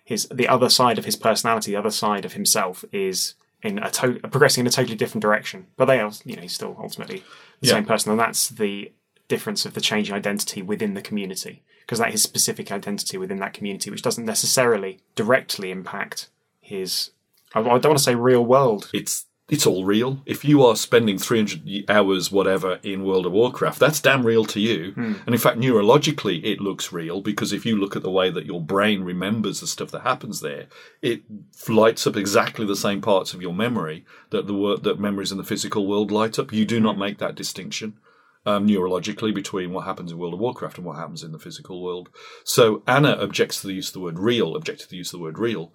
his 0.07 0.25
the 0.33 0.47
other 0.47 0.69
side 0.69 0.97
of 0.97 1.03
his 1.03 1.17
personality, 1.17 1.71
the 1.71 1.77
other 1.77 1.91
side 1.91 2.23
of 2.23 2.31
himself, 2.31 2.85
is 2.93 3.35
in 3.61 3.77
a 3.79 3.91
to- 3.91 4.21
progressing 4.31 4.61
in 4.61 4.67
a 4.67 4.71
totally 4.71 4.95
different 4.95 5.21
direction. 5.21 5.67
But 5.75 5.85
they 5.85 5.99
are, 5.99 6.13
you 6.23 6.37
know, 6.37 6.43
he's 6.43 6.55
still 6.55 6.77
ultimately 6.81 7.25
the 7.59 7.67
yeah. 7.67 7.73
same 7.73 7.85
person, 7.85 8.11
and 8.11 8.19
that's 8.19 8.47
the 8.47 8.93
difference 9.27 9.65
of 9.65 9.73
the 9.73 9.81
changing 9.81 10.15
identity 10.15 10.61
within 10.61 10.93
the 10.93 11.01
community, 11.01 11.61
because 11.81 11.99
that 11.99 12.13
is 12.13 12.23
specific 12.23 12.71
identity 12.71 13.17
within 13.17 13.39
that 13.39 13.53
community, 13.53 13.91
which 13.91 14.01
doesn't 14.01 14.23
necessarily 14.23 15.01
directly 15.15 15.71
impact 15.71 16.29
his. 16.61 17.11
I 17.53 17.61
don't 17.61 17.83
want 17.83 17.97
to 17.97 18.03
say 18.03 18.15
real 18.15 18.45
world. 18.45 18.89
It's 18.93 19.25
it's 19.49 19.65
all 19.65 19.85
real. 19.85 20.21
If 20.25 20.43
you 20.43 20.61
are 20.65 20.75
spending 20.75 21.17
300 21.17 21.85
hours, 21.89 22.29
whatever, 22.29 22.79
in 22.83 23.05
World 23.05 23.25
of 23.25 23.31
Warcraft, 23.31 23.79
that's 23.79 24.01
damn 24.01 24.25
real 24.25 24.43
to 24.43 24.59
you. 24.59 24.91
Mm. 24.91 25.25
And 25.25 25.33
in 25.33 25.37
fact, 25.37 25.57
neurologically, 25.57 26.43
it 26.43 26.59
looks 26.59 26.91
real 26.91 27.21
because 27.21 27.53
if 27.53 27.65
you 27.65 27.77
look 27.77 27.95
at 27.95 28.03
the 28.03 28.11
way 28.11 28.29
that 28.29 28.45
your 28.45 28.61
brain 28.61 29.03
remembers 29.03 29.61
the 29.61 29.67
stuff 29.67 29.89
that 29.91 30.01
happens 30.01 30.41
there, 30.41 30.65
it 31.01 31.21
lights 31.69 32.05
up 32.05 32.17
exactly 32.17 32.65
the 32.65 32.75
same 32.75 32.99
parts 32.99 33.33
of 33.33 33.41
your 33.41 33.53
memory 33.53 34.05
that 34.31 34.47
the 34.47 34.77
that 34.83 34.99
memories 34.99 35.31
in 35.31 35.37
the 35.37 35.45
physical 35.45 35.87
world 35.87 36.11
light 36.11 36.37
up. 36.37 36.51
You 36.51 36.65
do 36.65 36.81
not 36.81 36.95
hmm. 36.95 37.01
make 37.01 37.17
that 37.19 37.35
distinction. 37.35 37.97
Um, 38.45 38.65
neurologically 38.65 39.35
between 39.35 39.73
what 39.73 39.83
happens 39.83 40.09
in 40.09 40.17
World 40.17 40.33
of 40.33 40.39
Warcraft 40.39 40.77
and 40.77 40.87
what 40.87 40.95
happens 40.95 41.21
in 41.21 41.33
the 41.33 41.39
physical 41.39 41.83
world. 41.83 42.07
So 42.45 42.81
Anna 42.87 43.11
objects 43.11 43.59
to 43.59 43.67
the 43.67 43.73
use 43.73 43.89
of 43.89 43.93
the 43.95 43.99
word 43.99 44.19
real, 44.19 44.55
objects 44.55 44.83
to 44.83 44.89
the 44.89 44.95
use 44.95 45.11
of 45.11 45.19
the 45.19 45.23
word 45.25 45.37
real, 45.37 45.73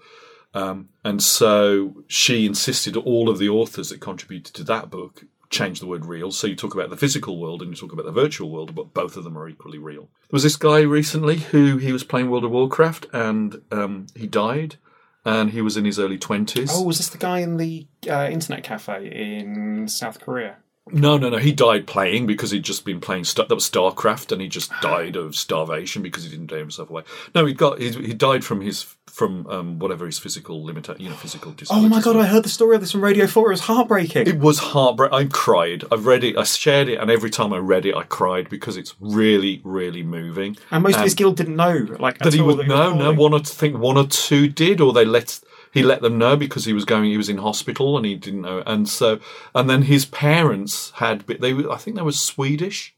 um, 0.54 0.88
and 1.04 1.22
so 1.22 2.04
she 2.08 2.46
insisted 2.46 2.96
all 2.96 3.28
of 3.28 3.38
the 3.38 3.48
authors 3.48 3.88
that 3.90 4.00
contributed 4.00 4.54
to 4.54 4.64
that 4.64 4.90
book 4.90 5.24
change 5.50 5.80
the 5.80 5.86
word 5.86 6.06
real. 6.06 6.30
So 6.30 6.46
you 6.46 6.56
talk 6.56 6.72
about 6.74 6.88
the 6.88 6.96
physical 6.96 7.38
world 7.38 7.60
and 7.60 7.70
you 7.70 7.76
talk 7.76 7.92
about 7.92 8.06
the 8.06 8.12
virtual 8.12 8.50
world, 8.50 8.74
but 8.74 8.94
both 8.94 9.16
of 9.18 9.24
them 9.24 9.36
are 9.36 9.48
equally 9.48 9.78
real. 9.78 10.02
There 10.22 10.30
was 10.32 10.42
this 10.44 10.56
guy 10.56 10.80
recently 10.80 11.36
who 11.38 11.76
he 11.76 11.92
was 11.92 12.04
playing 12.04 12.30
World 12.30 12.44
of 12.44 12.50
Warcraft 12.52 13.06
and 13.12 13.60
um, 13.70 14.06
he 14.16 14.26
died. 14.26 14.76
and 15.24 15.50
he 15.50 15.60
was 15.62 15.76
in 15.76 15.84
his 15.84 15.98
early 15.98 16.18
twenties. 16.18 16.70
Oh, 16.72 16.82
was 16.82 16.98
this 16.98 17.08
the 17.10 17.18
guy 17.18 17.40
in 17.40 17.56
the 17.56 17.86
uh, 18.08 18.28
internet 18.30 18.64
cafe 18.64 19.06
in 19.06 19.86
South 19.88 20.20
Korea? 20.20 20.56
No, 20.90 21.16
no, 21.16 21.30
no. 21.30 21.38
He 21.38 21.52
died 21.52 21.86
playing 21.86 22.26
because 22.26 22.50
he'd 22.50 22.64
just 22.64 22.84
been 22.84 23.00
playing. 23.00 23.24
Star- 23.24 23.46
that 23.46 23.54
was 23.54 23.68
Starcraft, 23.70 24.32
and 24.32 24.42
he 24.42 24.48
just 24.48 24.72
died 24.80 25.14
of 25.14 25.36
starvation 25.36 26.02
because 26.02 26.24
he 26.24 26.30
didn't 26.30 26.48
dare 26.48 26.58
himself 26.58 26.90
away. 26.90 27.04
No, 27.34 27.46
he 27.46 27.54
got 27.54 27.78
he, 27.80 27.90
he 27.90 28.14
died 28.14 28.44
from 28.44 28.60
his 28.60 28.96
from 29.06 29.46
um, 29.46 29.78
whatever 29.78 30.06
his 30.06 30.18
physical 30.18 30.64
limit, 30.64 30.88
you 30.98 31.08
know, 31.08 31.14
physical 31.14 31.54
Oh 31.70 31.88
my 31.88 32.00
god, 32.00 32.16
I 32.16 32.24
heard 32.24 32.44
the 32.44 32.48
story 32.48 32.74
of 32.74 32.80
this 32.80 32.92
from 32.92 33.04
Radio 33.04 33.26
4. 33.26 33.48
It 33.48 33.52
was 33.52 33.60
heartbreaking. 33.60 34.26
It 34.26 34.38
was 34.38 34.58
heartbreaking. 34.58 35.14
I 35.14 35.24
cried. 35.26 35.84
I've 35.92 36.06
read 36.06 36.24
it. 36.24 36.36
I 36.36 36.44
shared 36.44 36.88
it, 36.88 36.98
and 36.98 37.10
every 37.10 37.30
time 37.30 37.52
I 37.52 37.58
read 37.58 37.84
it, 37.86 37.94
I 37.94 38.04
cried 38.04 38.48
because 38.48 38.76
it's 38.76 38.94
really, 38.98 39.60
really 39.64 40.02
moving. 40.02 40.56
and 40.70 40.82
most 40.82 40.96
of 40.96 41.02
his 41.02 41.14
guild 41.14 41.36
didn't 41.36 41.56
know. 41.56 41.86
Like, 42.00 42.18
that 42.18 42.28
at 42.28 42.32
he 42.32 42.40
would 42.40 42.58
that 42.58 42.66
no, 42.66 42.74
was 42.74 42.98
no. 42.98 43.04
falling. 43.04 43.18
One 43.18 43.34
or 43.34 43.40
I 43.40 43.42
think 43.42 43.78
one 43.78 43.98
or 43.98 44.06
two 44.06 44.48
did, 44.48 44.80
or 44.80 44.92
they 44.92 45.04
let 45.04 45.40
he 45.72 45.82
let 45.82 46.02
them 46.02 46.18
know 46.18 46.36
because 46.36 46.64
he 46.66 46.72
was 46.72 46.84
going. 46.84 47.04
He 47.04 47.16
was 47.16 47.28
in 47.28 47.38
hospital 47.38 47.96
and 47.96 48.06
he 48.06 48.14
didn't 48.14 48.42
know. 48.42 48.62
And 48.66 48.88
so, 48.88 49.18
and 49.54 49.68
then 49.68 49.82
his 49.82 50.04
parents 50.04 50.92
had. 50.96 51.26
They, 51.26 51.52
I 51.52 51.76
think 51.76 51.96
they 51.96 52.02
were 52.02 52.12
Swedish, 52.12 52.94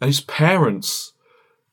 and 0.00 0.08
his 0.08 0.20
parents 0.20 1.12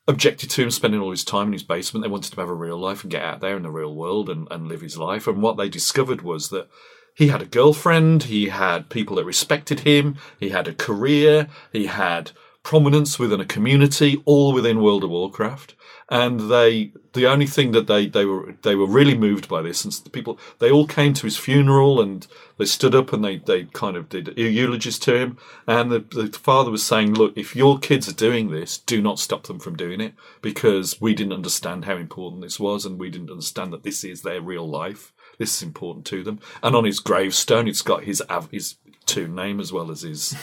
objected 0.08 0.50
to 0.52 0.64
him 0.64 0.72
spending 0.72 1.02
all 1.02 1.12
his 1.12 1.26
time 1.26 1.48
in 1.48 1.54
his 1.54 1.64
basement. 1.64 2.04
They 2.04 2.10
wanted 2.10 2.32
to 2.32 2.40
have 2.40 2.50
a 2.50 2.54
real 2.54 2.78
life 2.78 3.04
and 3.04 3.12
get 3.12 3.24
out 3.24 3.42
there 3.42 3.58
in 3.58 3.64
the 3.64 3.72
real 3.72 3.94
world 3.94 4.30
and, 4.30 4.48
and 4.50 4.68
live 4.68 4.82
his 4.82 4.98
life. 4.98 5.28
And 5.28 5.42
what 5.42 5.58
they 5.58 5.68
discovered 5.68 6.22
was 6.22 6.50
that 6.50 6.70
he 7.14 7.28
had 7.28 7.42
a 7.42 7.46
girlfriend, 7.46 8.24
he 8.24 8.50
had 8.50 8.90
people 8.90 9.16
that 9.16 9.26
respected 9.26 9.82
him, 9.82 10.18
he 10.40 10.50
had 10.50 10.68
a 10.68 10.74
career, 10.74 11.48
he 11.74 11.88
had 11.88 12.32
prominence 12.64 13.18
within 13.18 13.42
a 13.42 13.46
community, 13.46 14.22
all 14.24 14.54
within 14.54 14.82
World 14.82 15.04
of 15.04 15.10
Warcraft. 15.10 15.74
And 16.10 16.50
they, 16.50 16.94
the 17.14 17.28
only 17.28 17.48
thing 17.48 17.72
that 17.74 17.88
they, 17.88 18.08
they 18.08 18.24
were, 18.24 18.56
they 18.62 18.76
were 18.76 18.88
really 18.88 19.18
moved 19.18 19.50
by 19.50 19.62
this, 19.62 19.84
and 19.84 19.94
the 19.94 20.10
people, 20.10 20.40
they 20.60 20.72
all 20.72 20.88
came 20.88 21.14
to 21.14 21.26
his 21.26 21.36
funeral 21.36 22.00
and 22.00 22.26
they 22.58 22.66
stood 22.66 22.96
up 22.96 23.12
and 23.12 23.24
they, 23.24 23.38
they 23.40 23.66
kind 23.66 23.98
of 23.98 24.08
did 24.08 24.38
eulogies 24.38 24.98
to 25.00 25.16
him. 25.16 25.38
And 25.68 25.92
the, 25.92 26.00
the 26.00 26.28
father 26.40 26.72
was 26.72 26.86
saying, 26.86 27.14
look, 27.14 27.38
if 27.38 27.56
your 27.56 27.78
kids 27.78 28.08
are 28.08 28.14
doing 28.14 28.52
this, 28.52 28.78
do 28.78 29.02
not 29.02 29.20
stop 29.20 29.44
them 29.48 29.60
from 29.60 29.76
doing 29.76 30.00
it 30.00 30.14
because 30.42 31.02
we 31.02 31.14
didn't 31.14 31.34
understand 31.34 31.86
how 31.86 31.98
important 31.98 32.42
this 32.42 32.60
was 32.60 32.86
and 32.86 33.00
we 33.00 33.10
didn't 33.10 33.32
understand 33.32 33.74
that 33.74 33.84
this 33.84 34.04
is 34.04 34.22
their 34.22 34.42
real 34.42 34.68
life. 34.68 35.14
This 35.38 35.58
is 35.58 35.64
important 35.64 36.06
to 36.08 36.24
them. 36.24 36.40
And 36.64 36.76
on 36.76 36.86
his 36.86 37.00
gravestone, 37.00 37.68
it's 37.68 37.82
got 37.82 38.06
his, 38.06 38.24
his 38.50 38.76
toon 39.06 39.36
name 39.36 39.60
as 39.60 39.74
well 39.74 39.92
as 39.92 40.02
his, 40.02 40.36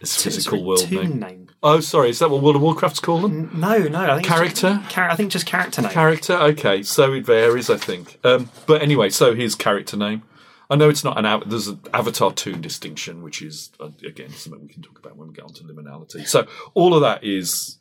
his 0.00 0.16
physical 0.16 0.64
world 0.64 0.80
toon 0.80 1.18
name. 1.20 1.48
Oh, 1.62 1.80
sorry. 1.80 2.10
Is 2.10 2.20
that 2.20 2.30
what 2.30 2.42
World 2.42 2.56
of 2.56 2.62
Warcraft's 2.62 3.00
call 3.00 3.20
them? 3.20 3.50
No, 3.54 3.78
no. 3.78 3.98
I 3.98 4.14
think 4.14 4.26
Character? 4.26 4.80
Just, 4.82 4.90
char- 4.90 5.10
I 5.10 5.16
think 5.16 5.32
just 5.32 5.46
character 5.46 5.82
name. 5.82 5.90
Character? 5.90 6.34
Okay, 6.34 6.84
so 6.84 7.12
it 7.12 7.26
varies, 7.26 7.68
I 7.68 7.76
think. 7.76 8.18
Um, 8.22 8.50
but 8.66 8.80
anyway, 8.80 9.10
so 9.10 9.34
his 9.34 9.54
character 9.56 9.96
name. 9.96 10.22
I 10.70 10.76
know 10.76 10.88
it's 10.88 11.02
not 11.02 11.18
an 11.18 11.26
av- 11.26 11.48
there's 11.48 11.66
an 11.66 11.80
Avatar 11.92 12.32
Toon 12.32 12.60
distinction, 12.60 13.22
which 13.22 13.42
is 13.42 13.70
uh, 13.80 13.88
again 14.06 14.30
something 14.30 14.62
we 14.62 14.68
can 14.68 14.82
talk 14.82 14.98
about 14.98 15.16
when 15.16 15.28
we 15.28 15.34
get 15.34 15.44
onto 15.44 15.64
liminality. 15.64 16.26
So 16.28 16.46
all 16.74 16.94
of 16.94 17.00
that 17.00 17.24
is 17.24 17.78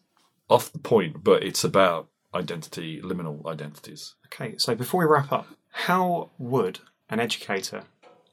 off 0.49 0.71
the 0.71 0.79
point, 0.79 1.23
but 1.23 1.43
it's 1.43 1.63
about 1.63 2.07
identity, 2.33 3.01
liminal 3.01 3.45
identities. 3.45 4.15
Okay, 4.27 4.57
so 4.57 4.73
before 4.73 5.01
we 5.01 5.05
wrap 5.05 5.31
up, 5.31 5.47
how 5.71 6.31
would 6.37 6.79
an 7.09 7.19
educator 7.19 7.83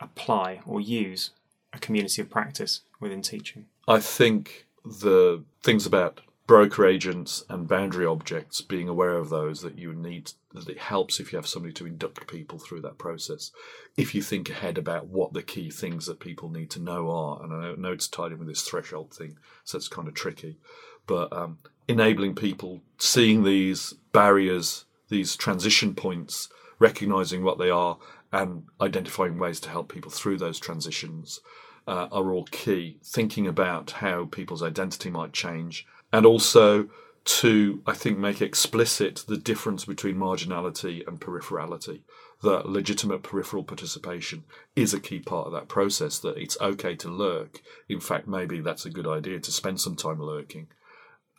apply 0.00 0.60
or 0.66 0.80
use 0.80 1.30
a 1.72 1.78
community 1.78 2.22
of 2.22 2.30
practice 2.30 2.82
within 3.00 3.22
teaching? 3.22 3.66
I 3.86 4.00
think 4.00 4.66
the 4.84 5.44
things 5.62 5.86
about 5.86 6.20
broker 6.46 6.86
agents 6.86 7.44
and 7.48 7.66
boundary 7.66 8.04
objects, 8.04 8.60
being 8.60 8.88
aware 8.88 9.16
of 9.16 9.30
those, 9.30 9.62
that 9.62 9.78
you 9.78 9.94
need, 9.94 10.30
that 10.52 10.68
it 10.68 10.78
helps 10.78 11.18
if 11.18 11.32
you 11.32 11.38
have 11.38 11.46
somebody 11.46 11.72
to 11.72 11.86
induct 11.86 12.26
people 12.26 12.58
through 12.58 12.82
that 12.82 12.98
process. 12.98 13.50
If 13.96 14.14
you 14.14 14.22
think 14.22 14.50
ahead 14.50 14.76
about 14.76 15.06
what 15.06 15.32
the 15.32 15.42
key 15.42 15.70
things 15.70 16.06
that 16.06 16.20
people 16.20 16.50
need 16.50 16.70
to 16.70 16.80
know 16.82 17.10
are, 17.10 17.42
and 17.42 17.52
I 17.52 17.74
know 17.74 17.92
it's 17.92 18.08
tied 18.08 18.32
in 18.32 18.38
with 18.38 18.48
this 18.48 18.62
threshold 18.62 19.14
thing, 19.14 19.38
so 19.64 19.76
it's 19.76 19.88
kind 19.88 20.06
of 20.06 20.14
tricky, 20.14 20.58
but 21.06 21.32
um, 21.32 21.58
enabling 21.88 22.34
people 22.34 22.82
seeing 22.98 23.44
these 23.44 23.94
barriers, 24.12 24.84
these 25.08 25.36
transition 25.36 25.94
points, 25.94 26.50
recognizing 26.78 27.42
what 27.42 27.58
they 27.58 27.70
are, 27.70 27.96
and 28.32 28.64
identifying 28.80 29.38
ways 29.38 29.60
to 29.60 29.70
help 29.70 29.92
people 29.92 30.10
through 30.10 30.36
those 30.36 30.58
transitions 30.58 31.40
uh, 31.86 32.08
are 32.10 32.32
all 32.32 32.44
key. 32.44 32.98
Thinking 33.02 33.46
about 33.46 33.92
how 33.92 34.26
people's 34.26 34.62
identity 34.62 35.10
might 35.10 35.32
change, 35.32 35.86
and 36.12 36.26
also 36.26 36.88
to, 37.24 37.82
I 37.86 37.94
think, 37.94 38.18
make 38.18 38.42
explicit 38.42 39.24
the 39.26 39.38
difference 39.38 39.86
between 39.86 40.16
marginality 40.16 41.06
and 41.06 41.20
peripherality. 41.20 42.00
That 42.42 42.68
legitimate 42.68 43.22
peripheral 43.22 43.64
participation 43.64 44.44
is 44.76 44.92
a 44.92 45.00
key 45.00 45.20
part 45.20 45.46
of 45.46 45.52
that 45.54 45.68
process, 45.68 46.18
that 46.18 46.36
it's 46.36 46.60
okay 46.60 46.94
to 46.96 47.08
lurk. 47.08 47.62
In 47.88 48.00
fact, 48.00 48.28
maybe 48.28 48.60
that's 48.60 48.84
a 48.84 48.90
good 48.90 49.06
idea 49.06 49.40
to 49.40 49.50
spend 49.50 49.80
some 49.80 49.96
time 49.96 50.20
lurking 50.20 50.68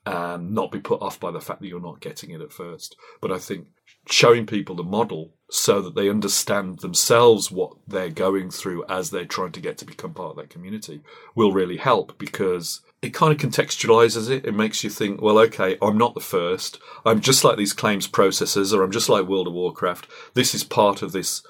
and 0.08 0.52
not 0.54 0.72
be 0.72 0.80
put 0.80 1.02
off 1.02 1.20
by 1.20 1.30
the 1.30 1.42
fact 1.42 1.62
that 1.62 1.68
you're 1.68 1.80
not 1.80 2.00
getting 2.00 2.32
it 2.32 2.42
at 2.42 2.54
first. 2.54 2.96
But 3.22 3.32
I 3.32 3.38
think 3.38 3.68
showing 4.10 4.48
people 4.48 4.76
the 4.76 4.84
model 4.84 5.35
so 5.50 5.82
that 5.82 5.96
they 5.96 6.10
understand 6.10 6.80
themselves 6.80 7.52
what 7.52 7.74
they're 7.88 8.10
going 8.10 8.50
through 8.50 8.84
as 8.90 9.10
they're 9.10 9.26
trying 9.26 9.52
to 9.52 9.62
get 9.62 9.78
to 9.78 9.86
become 9.86 10.14
part 10.14 10.32
of 10.32 10.38
that 10.38 10.50
community 10.50 11.02
will 11.36 11.52
really 11.52 11.78
help 11.78 12.18
because 12.18 12.82
it 13.02 13.14
kind 13.14 13.32
of 13.32 13.38
contextualizes 13.38 14.30
it. 14.30 14.46
It 14.46 14.56
makes 14.56 14.84
you 14.84 14.90
think, 14.90 15.22
well, 15.22 15.38
okay, 15.40 15.78
I'm 15.82 15.98
not 15.98 16.16
the 16.16 16.20
first. 16.20 16.80
I'm 17.06 17.22
just 17.22 17.44
like 17.44 17.58
these 17.58 17.74
claims 17.74 18.08
processors, 18.08 18.74
or 18.74 18.84
I'm 18.84 18.92
just 18.92 19.10
like 19.10 19.28
World 19.28 19.48
of 19.48 19.54
Warcraft. 19.54 20.08
This 20.34 20.56
is 20.56 20.64
part 20.64 21.02
of 21.02 21.12
this 21.12 21.44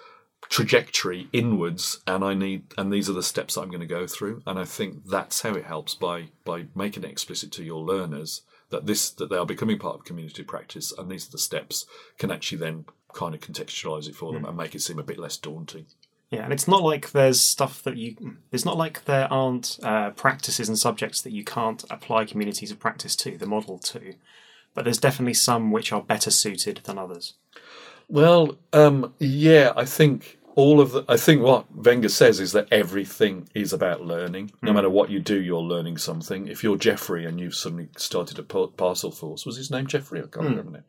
trajectory 0.49 1.27
inwards 1.33 2.01
and 2.05 2.23
I 2.23 2.33
need 2.33 2.65
and 2.77 2.93
these 2.93 3.09
are 3.09 3.13
the 3.13 3.23
steps 3.23 3.57
I'm 3.57 3.69
going 3.69 3.79
to 3.79 3.87
go 3.87 4.05
through 4.05 4.43
and 4.45 4.59
I 4.59 4.65
think 4.65 5.05
that's 5.05 5.41
how 5.41 5.55
it 5.55 5.65
helps 5.65 5.95
by 5.95 6.29
by 6.43 6.65
making 6.75 7.03
it 7.03 7.09
explicit 7.09 7.51
to 7.53 7.63
your 7.63 7.81
learners 7.81 8.43
that 8.69 8.85
this 8.85 9.09
that 9.11 9.29
they 9.29 9.37
are 9.37 9.45
becoming 9.45 9.79
part 9.79 9.95
of 9.95 10.05
community 10.05 10.43
practice 10.43 10.93
and 10.95 11.09
these 11.09 11.27
are 11.27 11.31
the 11.31 11.39
steps 11.39 11.87
can 12.19 12.29
actually 12.29 12.59
then 12.59 12.85
kind 13.15 13.33
of 13.33 13.41
contextualize 13.41 14.07
it 14.07 14.15
for 14.15 14.33
them 14.33 14.45
and 14.45 14.55
make 14.55 14.75
it 14.75 14.81
seem 14.81 14.99
a 14.99 15.03
bit 15.03 15.17
less 15.17 15.37
daunting. 15.37 15.87
Yeah, 16.29 16.43
and 16.43 16.53
it's 16.53 16.67
not 16.67 16.83
like 16.83 17.11
there's 17.11 17.39
stuff 17.39 17.81
that 17.83 17.97
you. 17.97 18.15
It's 18.51 18.65
not 18.65 18.77
like 18.77 19.05
there 19.05 19.31
aren't 19.31 19.79
uh, 19.81 20.11
practices 20.11 20.67
and 20.67 20.77
subjects 20.77 21.21
that 21.21 21.31
you 21.31 21.43
can't 21.43 21.83
apply 21.89 22.25
communities 22.25 22.71
of 22.71 22.79
practice 22.79 23.15
to, 23.17 23.37
the 23.37 23.45
model 23.45 23.79
to. 23.79 24.15
But 24.73 24.83
there's 24.83 24.97
definitely 24.97 25.35
some 25.35 25.71
which 25.71 25.93
are 25.93 26.01
better 26.01 26.31
suited 26.31 26.81
than 26.83 26.97
others. 26.97 27.35
Well, 28.09 28.57
um, 28.73 29.13
yeah, 29.19 29.71
I 29.75 29.85
think 29.85 30.37
all 30.55 30.79
of 30.79 30.93
the. 30.93 31.05
I 31.07 31.17
think 31.17 31.41
what 31.41 31.65
Wenger 31.75 32.09
says 32.09 32.39
is 32.39 32.53
that 32.53 32.67
everything 32.71 33.49
is 33.53 33.73
about 33.73 34.01
learning. 34.01 34.51
No 34.61 34.73
matter 34.73 34.89
what 34.89 35.09
you 35.09 35.19
do, 35.19 35.39
you're 35.39 35.61
learning 35.61 35.97
something. 35.97 36.47
If 36.47 36.63
you're 36.63 36.77
Jeffrey 36.77 37.25
and 37.25 37.39
you've 37.39 37.55
suddenly 37.55 37.89
started 37.97 38.39
a 38.39 38.43
parcel 38.43 39.11
force, 39.11 39.45
was 39.45 39.57
his 39.57 39.69
name 39.69 39.85
Jeffrey? 39.85 40.19
I 40.19 40.23
can't 40.23 40.49
remember 40.49 40.71
now. 40.71 40.83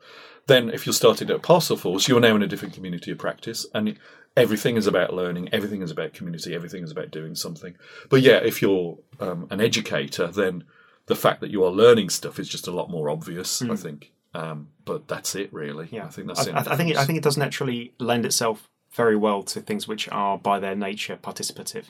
Then, 0.46 0.70
if 0.70 0.87
you're 0.87 0.92
starting 0.92 1.31
a 1.31 1.40
parcel 1.40 1.76
force, 1.76 2.07
you're 2.07 2.20
now 2.20 2.37
in 2.37 2.42
a 2.42 2.46
different 2.46 2.74
community 2.74 3.11
of 3.11 3.18
practice, 3.18 3.66
and 3.74 3.98
everything 4.37 4.76
is 4.76 4.87
about 4.87 5.12
learning. 5.12 5.48
Everything 5.52 5.83
is 5.83 5.90
about 5.90 6.12
community. 6.12 6.55
Everything 6.55 6.85
is 6.85 6.92
about 6.92 7.11
doing 7.11 7.35
something. 7.35 7.74
But 8.09 8.22
yeah, 8.22 8.37
if 8.37 8.62
you're 8.62 8.98
um, 9.18 9.48
an 9.50 9.61
educator, 9.61 10.29
then 10.29 10.64
the 11.07 11.16
fact 11.16 11.40
that 11.40 11.50
you 11.50 11.64
are 11.64 11.70
learning 11.70 12.11
stuff 12.11 12.38
is 12.38 12.48
just 12.48 12.68
a 12.68 12.72
lot 12.72 12.88
more 12.88 13.11
obvious. 13.11 13.61
I 13.62 13.74
think. 13.74 14.12
Um, 14.33 14.68
but 14.85 15.09
that's 15.09 15.35
it, 15.35 15.52
really. 15.52 15.88
Yeah, 15.90 16.05
I 16.05 16.09
think 16.09 16.29
that's. 16.29 16.46
I, 16.46 16.50
only 16.50 16.70
I 16.70 16.76
think 16.76 16.90
it, 16.90 16.96
I 16.98 17.05
think 17.05 17.16
it 17.18 17.24
does 17.24 17.37
naturally 17.37 17.94
lend 17.98 18.24
itself 18.24 18.68
very 18.97 19.17
well 19.17 19.43
to 19.45 19.61
things 19.61 19.87
which 19.87 20.09
are 20.11 20.39
by 20.39 20.59
their 20.59 20.75
nature 20.75 21.17
participative, 21.23 21.85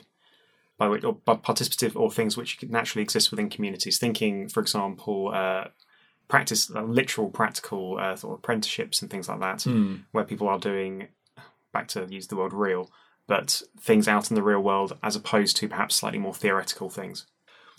by 0.77 0.87
which 0.87 1.03
or 1.03 1.13
by 1.13 1.35
participative 1.35 1.95
or 1.95 2.11
things 2.11 2.35
which 2.37 2.61
naturally 2.63 3.03
exist 3.03 3.31
within 3.31 3.49
communities. 3.49 3.97
Thinking, 3.97 4.49
for 4.49 4.59
example, 4.59 5.31
uh, 5.33 5.65
practice 6.27 6.69
uh, 6.75 6.83
literal 6.83 7.29
practical 7.29 7.97
uh, 7.99 8.15
sort 8.15 8.33
of 8.33 8.39
apprenticeships 8.39 9.01
and 9.01 9.09
things 9.09 9.29
like 9.29 9.39
that, 9.39 9.63
Hmm. 9.63 9.95
where 10.11 10.25
people 10.25 10.47
are 10.49 10.59
doing 10.59 11.07
back 11.73 11.87
to 11.89 12.05
use 12.09 12.27
the 12.27 12.35
word 12.35 12.53
real, 12.53 12.91
but 13.27 13.61
things 13.79 14.07
out 14.07 14.29
in 14.29 14.35
the 14.35 14.43
real 14.43 14.59
world 14.61 14.97
as 15.01 15.15
opposed 15.15 15.55
to 15.57 15.67
perhaps 15.69 15.95
slightly 15.95 16.19
more 16.19 16.33
theoretical 16.33 16.89
things. 16.89 17.25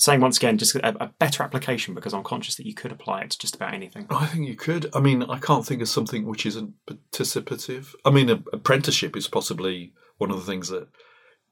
Saying 0.01 0.21
once 0.21 0.37
again, 0.37 0.59
just 0.59 0.77
a, 0.77 1.03
a 1.03 1.09
better 1.19 1.43
application 1.43 1.93
because 1.93 2.15
I'm 2.15 2.23
conscious 2.23 2.55
that 2.55 2.67
you 2.67 2.73
could 2.75 2.93
apply 2.93 3.23
it 3.23 3.31
to 3.31 3.39
just 3.39 3.57
about 3.57 3.75
anything. 3.75 4.07
I 4.11 4.27
think 4.27 4.47
you 4.47 4.55
could. 4.55 4.89
I 4.95 5.01
mean, 5.01 5.25
I 5.25 5.41
can't 5.41 5.67
think 5.67 5.83
of 5.83 5.89
something 5.89 6.25
which 6.25 6.47
isn't 6.47 6.75
participative. 6.87 7.95
I 8.05 8.11
mean, 8.11 8.31
a, 8.31 8.41
apprenticeship 8.53 9.17
is 9.17 9.27
possibly 9.27 9.93
one 10.19 10.31
of 10.31 10.37
the 10.37 10.45
things 10.47 10.69
that 10.69 10.87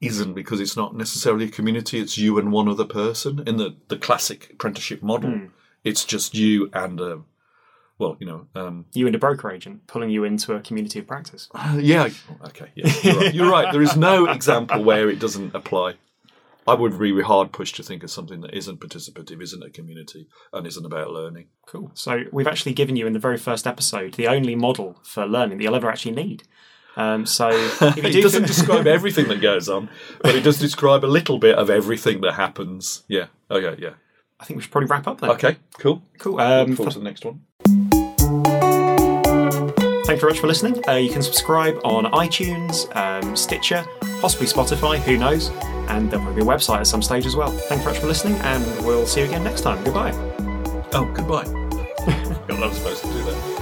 isn't 0.00 0.35
because 0.35 0.61
it's 0.61 0.76
not 0.76 0.94
necessarily 0.94 1.46
a 1.46 1.50
community. 1.50 1.98
It's 1.98 2.18
you 2.18 2.38
and 2.38 2.52
one 2.52 2.68
other 2.68 2.85
person. 2.85 3.42
In 3.48 3.56
the, 3.56 3.76
the 3.88 3.96
classic 3.96 4.50
apprenticeship 4.52 5.02
model, 5.02 5.48
it's 5.82 6.04
just 6.04 6.35
you 6.35 6.70
and 6.72 7.00
a, 7.00 7.22
well, 7.98 8.16
you 8.20 8.26
know, 8.26 8.46
um, 8.54 8.87
You 8.92 9.06
and 9.06 9.16
a 9.16 9.18
broker 9.18 9.50
agent 9.50 9.88
pulling 9.88 10.11
you 10.11 10.22
into 10.22 10.54
a 10.54 10.61
community 10.61 11.00
of 11.00 11.09
practice. 11.09 11.48
uh, 11.52 11.78
yeah, 11.82 12.11
okay, 12.46 12.70
yeah, 12.76 12.92
you're 13.02 13.16
right. 13.16 13.35
you're 13.35 13.50
right. 13.50 13.72
There 13.72 13.82
is 13.82 13.96
no 13.96 14.26
example 14.26 14.85
where 14.85 15.09
it 15.11 15.18
doesn't 15.18 15.54
apply. 15.54 15.94
I 16.66 16.74
would 16.74 16.98
be 16.98 17.20
hard 17.22 17.52
pushed 17.52 17.76
to 17.76 17.83
think 17.83 18.02
of 18.02 18.11
something 18.11 18.40
that 18.40 18.55
isn't 18.55 18.81
participative, 18.81 19.40
isn't 19.40 19.62
a 19.62 19.70
community, 19.70 20.29
and 20.52 20.66
isn't 20.66 20.85
about 20.85 21.11
learning. 21.11 21.46
Cool. 21.66 21.90
So 21.94 22.24
we've 22.33 22.46
actually 22.46 22.74
given 22.74 22.96
you 22.96 23.07
in 23.07 23.12
the 23.12 23.18
very 23.18 23.38
first 23.38 23.66
episode 23.66 24.14
the 24.14 24.29
only 24.29 24.57
model 24.57 25.00
for 25.05 25.26
learning 25.26 25.59
that 25.59 25.64
you'll 25.64 25.76
ever 25.76 25.90
actually 25.90 26.14
need. 26.14 26.42
Um, 26.96 27.26
so 27.26 27.48
if 27.81 27.96
you 27.96 28.02
He 28.02 28.12
do 28.12 28.22
doesn't 28.22 28.46
describe 28.46 28.87
everything 28.98 29.29
that 29.29 29.40
goes 29.40 29.68
on, 29.68 29.88
but 30.22 30.35
he 30.35 30.40
does 30.40 30.59
describe 30.59 31.05
a 31.05 31.07
little 31.07 31.38
bit 31.38 31.57
of 31.57 31.70
everything 31.70 32.20
that 32.22 32.33
happens. 32.33 33.05
Yeah. 33.07 33.26
Okay. 33.50 33.81
Yeah. 33.81 33.94
I 34.40 34.44
think 34.44 34.57
we 34.57 34.62
should 34.62 34.72
probably 34.72 34.88
wrap 34.88 35.07
up 35.07 35.20
then. 35.20 35.31
Okay. 35.31 35.57
Cool. 35.79 36.02
Cool. 36.18 36.40
Um, 36.40 36.70
Look 36.70 36.76
forward 36.79 36.92
to 36.92 36.98
the 36.98 37.05
next 37.05 37.24
one. 37.24 37.42
Thanks 40.07 40.20
very 40.20 40.33
much 40.33 40.40
for 40.40 40.46
listening. 40.46 40.83
Uh, 40.88 40.92
you 40.92 41.11
can 41.11 41.22
subscribe 41.22 41.81
on 41.85 42.05
iTunes, 42.12 42.94
um, 42.94 43.35
Stitcher, 43.35 43.85
possibly 44.20 44.46
Spotify, 44.46 44.98
who 44.98 45.16
knows? 45.16 45.50
And 45.88 46.11
there'll 46.11 46.25
probably 46.25 46.42
be 46.42 46.49
a 46.49 46.53
website 46.53 46.79
at 46.79 46.87
some 46.87 47.03
stage 47.03 47.27
as 47.27 47.37
well. 47.37 47.51
Thanks 47.51 47.85
very 47.85 47.94
much 47.94 48.01
for 48.01 48.09
listening, 48.09 48.35
and 48.42 48.64
we'll 48.85 49.07
see 49.07 49.20
you 49.20 49.27
again 49.27 49.44
next 49.44 49.62
time. 49.62 49.83
Goodbye. 49.85 50.12
Oh, 50.92 51.11
goodbye. 51.14 51.46
You're 52.49 52.59
not 52.59 52.75
supposed 52.75 53.03
to 53.03 53.09
do 53.09 53.22
that. 53.25 53.56